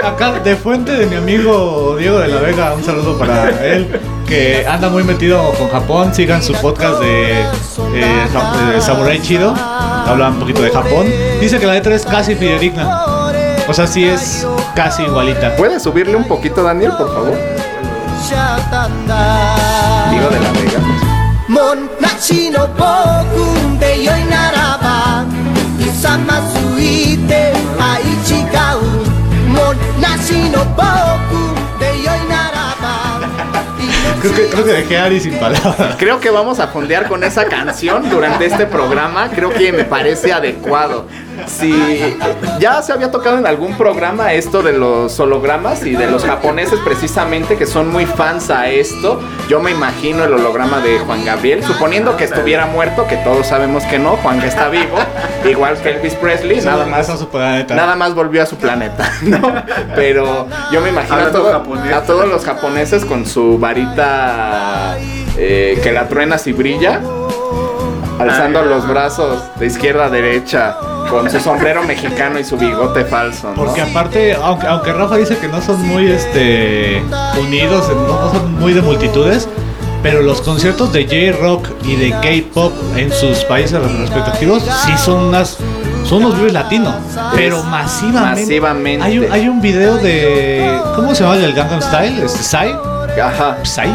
[0.06, 4.66] acá de fuente de mi amigo Diego de la Vega, un saludo para él, que
[4.68, 6.14] anda muy metido con Japón.
[6.14, 7.45] Sigan su podcast de, eh,
[7.95, 11.08] eh Samurai Chido, habla un poquito de Japón.
[11.39, 13.06] Dice que la letra es casi fidedigna.
[13.68, 14.45] O sea, sí es
[14.76, 15.56] casi igualita.
[15.56, 17.38] ¿Puedes subirle un poquito, Daniel, por favor?
[20.12, 20.80] Diego de la Vega.
[21.47, 22.68] Mon Nachino
[34.22, 35.95] Creo que, creo que dejé a Ari sin palabras.
[35.99, 39.30] Creo que vamos a fondear con esa canción durante este programa.
[39.30, 41.08] Creo que me parece adecuado.
[41.48, 42.18] Si
[42.60, 46.80] ya se había tocado en algún programa esto de los hologramas y de los japoneses
[46.84, 49.20] precisamente que son muy fans a esto,
[49.50, 53.84] yo me imagino el holograma de Juan Gabriel, suponiendo que estuviera muerto, que todos sabemos
[53.86, 54.98] que no, Juan que está vivo,
[55.50, 57.76] igual que Elvis Presley, nada más a su planeta.
[57.76, 59.54] Nada más volvió a su planeta, ¿no?
[59.96, 61.64] Pero yo me imagino a, todo-
[62.06, 64.98] todos los japoneses con su varita
[65.38, 67.02] eh, que la truenas y brilla,
[68.20, 68.70] alzando Ay.
[68.70, 70.78] los brazos de izquierda a derecha,
[71.10, 73.56] con su sombrero mexicano y su bigote falso, ¿no?
[73.56, 77.01] Porque aparte, aunque, aunque Rafa dice que no son muy este
[77.39, 79.47] unidos, no, no son muy de multitudes,
[80.03, 85.58] pero los conciertos de J-Rock y de K-Pop en sus países respectivos sí son unas
[86.03, 86.93] son unos vives latinos,
[87.34, 88.41] pero masivamente.
[88.41, 89.03] masivamente.
[89.03, 92.24] Hay un, hay un video de ¿cómo se llama el Gangnam Style?
[92.24, 92.76] Este, Psy,
[93.20, 93.58] Ajá.
[93.64, 93.89] Psy.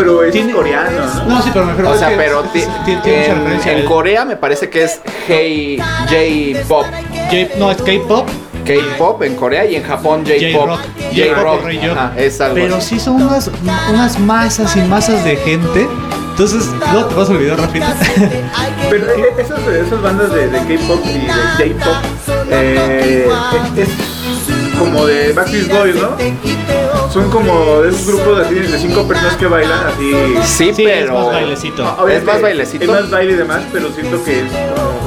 [0.00, 1.24] Pero es Tiene- coreano, ¿no?
[1.26, 3.78] No, sí, pero me refiero O es sea, pero tiene mucha en, referencia.
[3.78, 5.78] en Corea me parece que es hey,
[6.08, 6.86] J-pop.
[7.58, 8.28] No, es K-Pop,
[8.66, 10.78] K-pop en Corea y en Japón J-pop.
[11.14, 11.60] J-Rock.
[12.16, 12.94] Es pero así.
[12.94, 13.50] sí son unas,
[13.90, 15.86] unas masas y masas de gente.
[16.30, 17.84] Entonces, luego te paso el video rápido.
[18.90, 21.96] Pero eh, esas, esas bandas de, de K-pop y de J-pop
[22.50, 23.28] eh,
[23.76, 23.88] es
[24.78, 26.16] como de Backstreet Boys, ¿no?
[27.12, 30.12] Son como esos grupos así de cinco personas que bailan así.
[30.44, 31.14] Sí, Sí, pero.
[31.18, 31.82] es más bailecito.
[31.82, 32.84] Obviamente, Es más bailecito.
[32.84, 34.44] Es más baile y demás, pero siento que es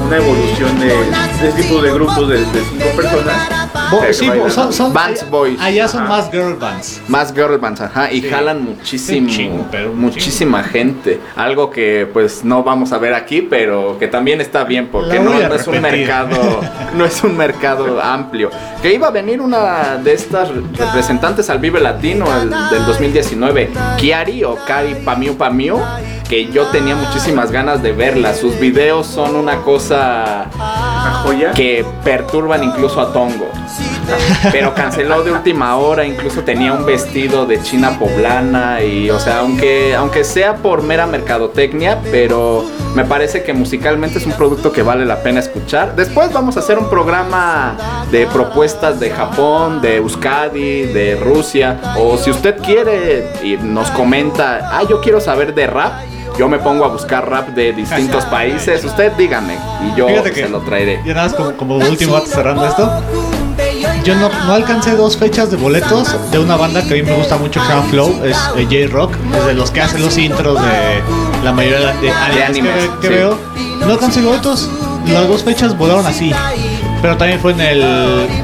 [0.06, 3.49] una evolución de, de ese tipo de grupos de, de cinco personas.
[3.96, 4.52] Bo- sí, bailan.
[4.52, 5.60] son, son- Bands boys.
[5.60, 6.10] Allá son Ajá.
[6.18, 7.02] más girl bands.
[7.08, 8.30] Más girl bands, ajá, y Sí.
[8.30, 11.20] jalan muchísimo, chingo, pero muchísima gente.
[11.36, 15.34] Algo que pues no vamos a ver aquí, pero que también está bien porque no,
[15.34, 16.62] es un mercado,
[16.96, 18.50] no es un mercado amplio.
[18.82, 24.44] Que iba a venir una de estas representantes al Vive Latino el- del 2019, Kiari
[24.44, 25.80] o Kari Pamiu Pamiu,
[26.28, 28.34] que yo tenía muchísimas ganas de verla.
[28.34, 31.51] Sus videos son una cosa Una joya.
[31.51, 33.49] que perturban incluso a Tongo.
[34.51, 39.39] Pero canceló de última hora, incluso tenía un vestido de china poblana y o sea,
[39.39, 42.65] aunque aunque sea por mera mercadotecnia, pero
[42.95, 45.95] me parece que musicalmente es un producto que vale la pena escuchar.
[45.95, 47.78] Después vamos a hacer un programa
[48.11, 54.69] de propuestas de Japón, de Euskadi, de Rusia o si usted quiere y nos comenta,
[54.74, 55.93] "Ah, yo quiero saber de rap."
[56.38, 58.84] Yo me pongo a buscar rap de distintos países.
[58.84, 59.58] Usted dígame
[59.88, 61.00] y yo Fíjate se lo traeré.
[61.06, 63.02] Ya nada más como, como último cerrando esto.
[64.04, 67.16] Yo no, no alcancé dos fechas de boletos de una banda que a mí me
[67.16, 70.18] gusta mucho que se llama Flow, es eh, J-Rock, es de los que hacen los
[70.18, 71.02] intros de
[71.44, 73.14] la mayoría de animes, animes, que, que sí.
[73.14, 73.38] veo.
[73.80, 74.70] No alcancé boletos,
[75.08, 76.34] las dos fechas volaron así.
[77.02, 77.84] Pero también fue en el.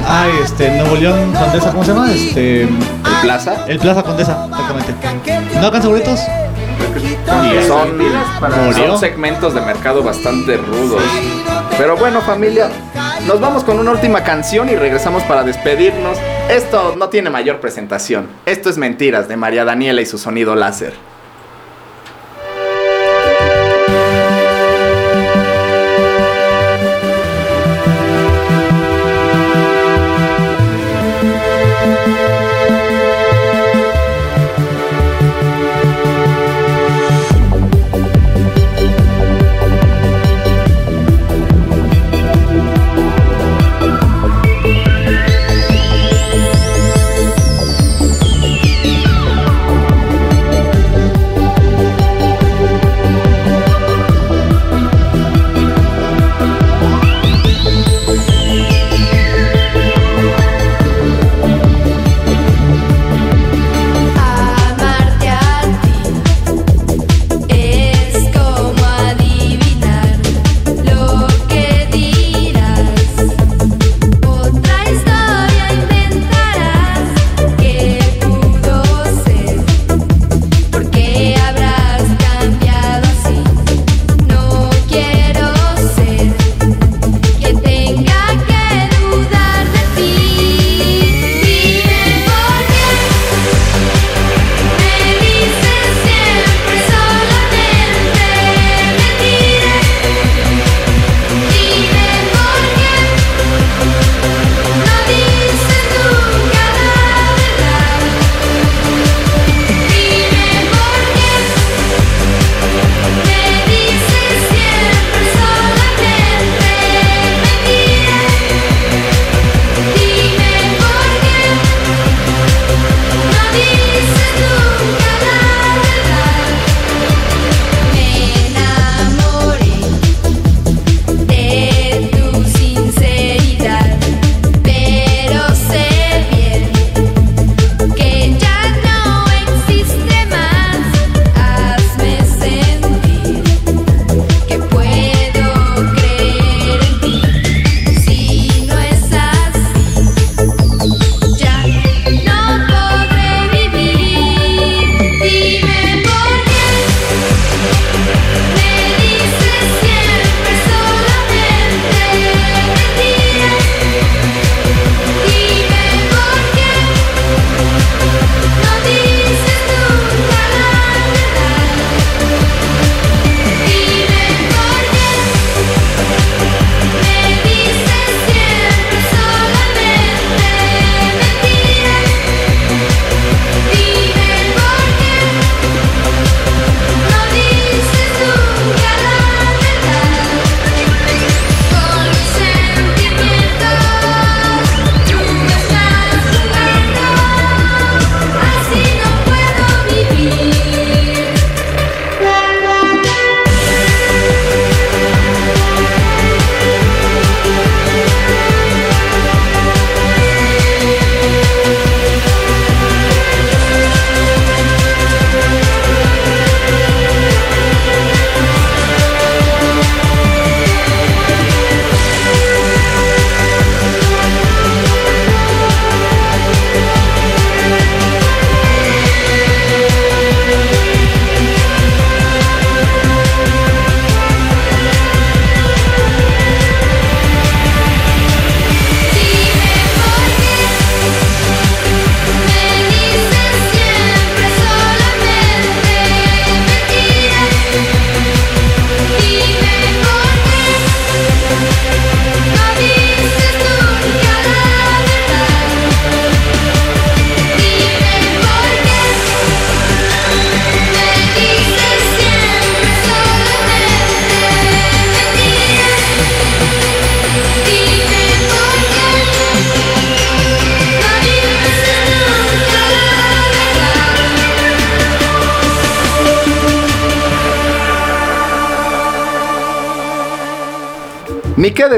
[0.06, 2.12] Ay, este, Nuevo León Condesa, ¿cómo se llama?
[2.12, 2.62] Este.
[2.62, 2.70] ¿El
[3.22, 3.64] Plaza?
[3.66, 5.58] El Plaza Condesa, exactamente.
[5.58, 6.20] No alcancé boletos.
[6.80, 8.86] Y son, Murió.
[8.88, 11.02] son segmentos de mercado bastante rudos.
[11.76, 12.70] Pero bueno, familia,
[13.26, 16.18] nos vamos con una última canción y regresamos para despedirnos.
[16.48, 18.28] Esto no tiene mayor presentación.
[18.46, 20.94] Esto es Mentiras de María Daniela y su sonido láser.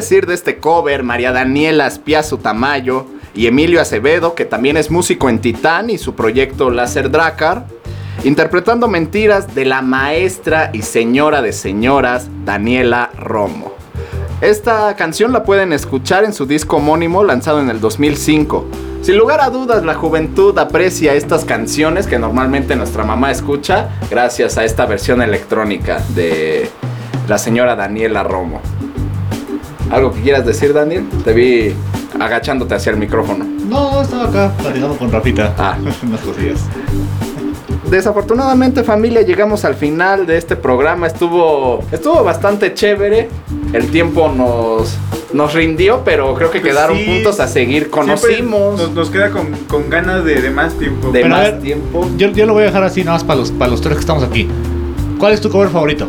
[0.03, 5.29] Decir de este cover, María Daniela Espiazu Tamayo y Emilio Acevedo, que también es músico
[5.29, 7.67] en Titán y su proyecto Láser Dracar,
[8.25, 13.75] interpretando mentiras de la maestra y señora de señoras Daniela Romo.
[14.41, 18.67] Esta canción la pueden escuchar en su disco homónimo lanzado en el 2005.
[19.03, 24.59] Sin lugar a dudas, la juventud aprecia estas canciones que normalmente nuestra mamá escucha gracias
[24.59, 26.69] a esta versión electrónica de
[27.29, 28.61] la señora Daniela Romo.
[29.93, 31.05] ¿Algo que quieras decir, Daniel?
[31.25, 31.73] Te vi
[32.19, 33.45] agachándote hacia el micrófono.
[33.69, 35.55] No, estaba acá platicando con Rafita.
[35.59, 35.77] Ah.
[36.03, 36.61] Unas cosillas.
[37.91, 41.07] Desafortunadamente familia llegamos al final de este programa.
[41.07, 43.29] Estuvo, estuvo bastante chévere.
[43.75, 44.97] El tiempo nos,
[45.35, 47.05] nos rindió, pero creo que Pues quedaron sí.
[47.05, 47.91] puntos a seguir.
[47.91, 51.09] Conocimos Nos, nos queda con, con ganas de, de más tiempo.
[51.09, 52.09] de Pero más ver, tiempo.
[52.17, 54.01] Yo, yo lo voy a dejar así nada más para los, para los tres que
[54.01, 54.49] estamos aquí.
[55.19, 56.09] ¿Cuál es tu cover favorito?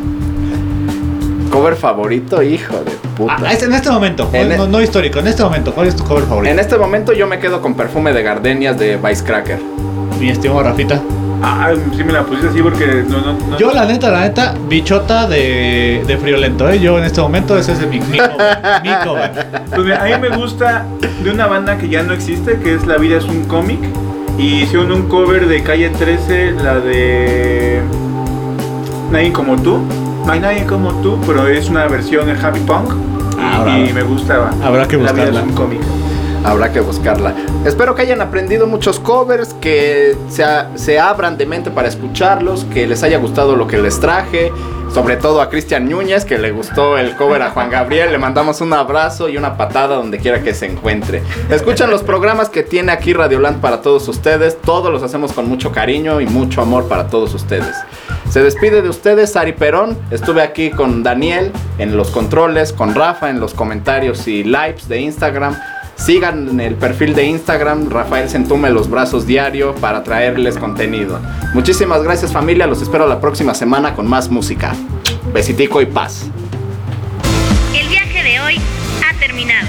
[1.54, 3.38] Cover favorito, hijo de puta.
[3.40, 5.96] Ah, este- en este momento, En no, e- no- histórico, en este momento, ¿cuál es
[5.96, 6.52] tu cover favorito?
[6.52, 9.60] En este momento yo me quedo con perfume de gardenias de Cracker.
[10.20, 11.00] Mi estimado Rafita.
[11.44, 13.58] Ah, sí me la pusiste así porque no, no, no.
[13.60, 16.80] Yo, la neta, la neta, bichota de, de friolento, ¿eh?
[16.80, 18.58] Yo en este momento, ese es mi, mi cover.
[18.82, 19.32] mi cover.
[19.70, 20.86] Pues mira, a mí me gusta
[21.24, 23.80] de una banda que ya no existe, que es La vida es un cómic.
[24.40, 27.82] Y hicieron un cover de Calle 13, la de
[29.12, 29.80] Nadie como tú.
[30.26, 32.94] No hay nadie como tú, pero es una versión en Happy Punk.
[33.38, 34.52] Y, Ahora, y me gustaba.
[34.64, 35.40] habrá que La vida buscarla.
[35.42, 35.80] es un cómic.
[36.46, 37.34] Habrá que buscarla.
[37.66, 40.44] Espero que hayan aprendido muchos covers, que se,
[40.76, 44.52] se abran de mente para escucharlos, que les haya gustado lo que les traje.
[44.94, 48.12] Sobre todo a Cristian Núñez, que le gustó el cover a Juan Gabriel.
[48.12, 51.24] Le mandamos un abrazo y una patada donde quiera que se encuentre.
[51.50, 54.56] Escuchan los programas que tiene aquí Radioland para todos ustedes.
[54.62, 57.76] Todos los hacemos con mucho cariño y mucho amor para todos ustedes.
[58.30, 59.98] Se despide de ustedes Ari Perón.
[60.12, 65.02] Estuve aquí con Daniel en los controles, con Rafa en los comentarios y lives de
[65.02, 65.56] Instagram.
[65.96, 71.20] Sigan el perfil de Instagram, Rafael Centume los brazos diario para traerles contenido.
[71.54, 74.74] Muchísimas gracias familia, los espero la próxima semana con más música.
[75.32, 76.26] Besitico y paz.
[77.74, 78.60] El viaje de hoy
[79.08, 79.68] ha terminado.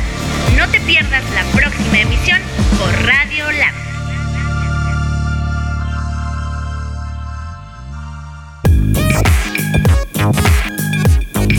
[0.58, 2.38] No te pierdas la próxima emisión
[2.78, 3.23] por Radio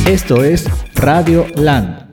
[0.06, 2.05] Esto es Radio Land.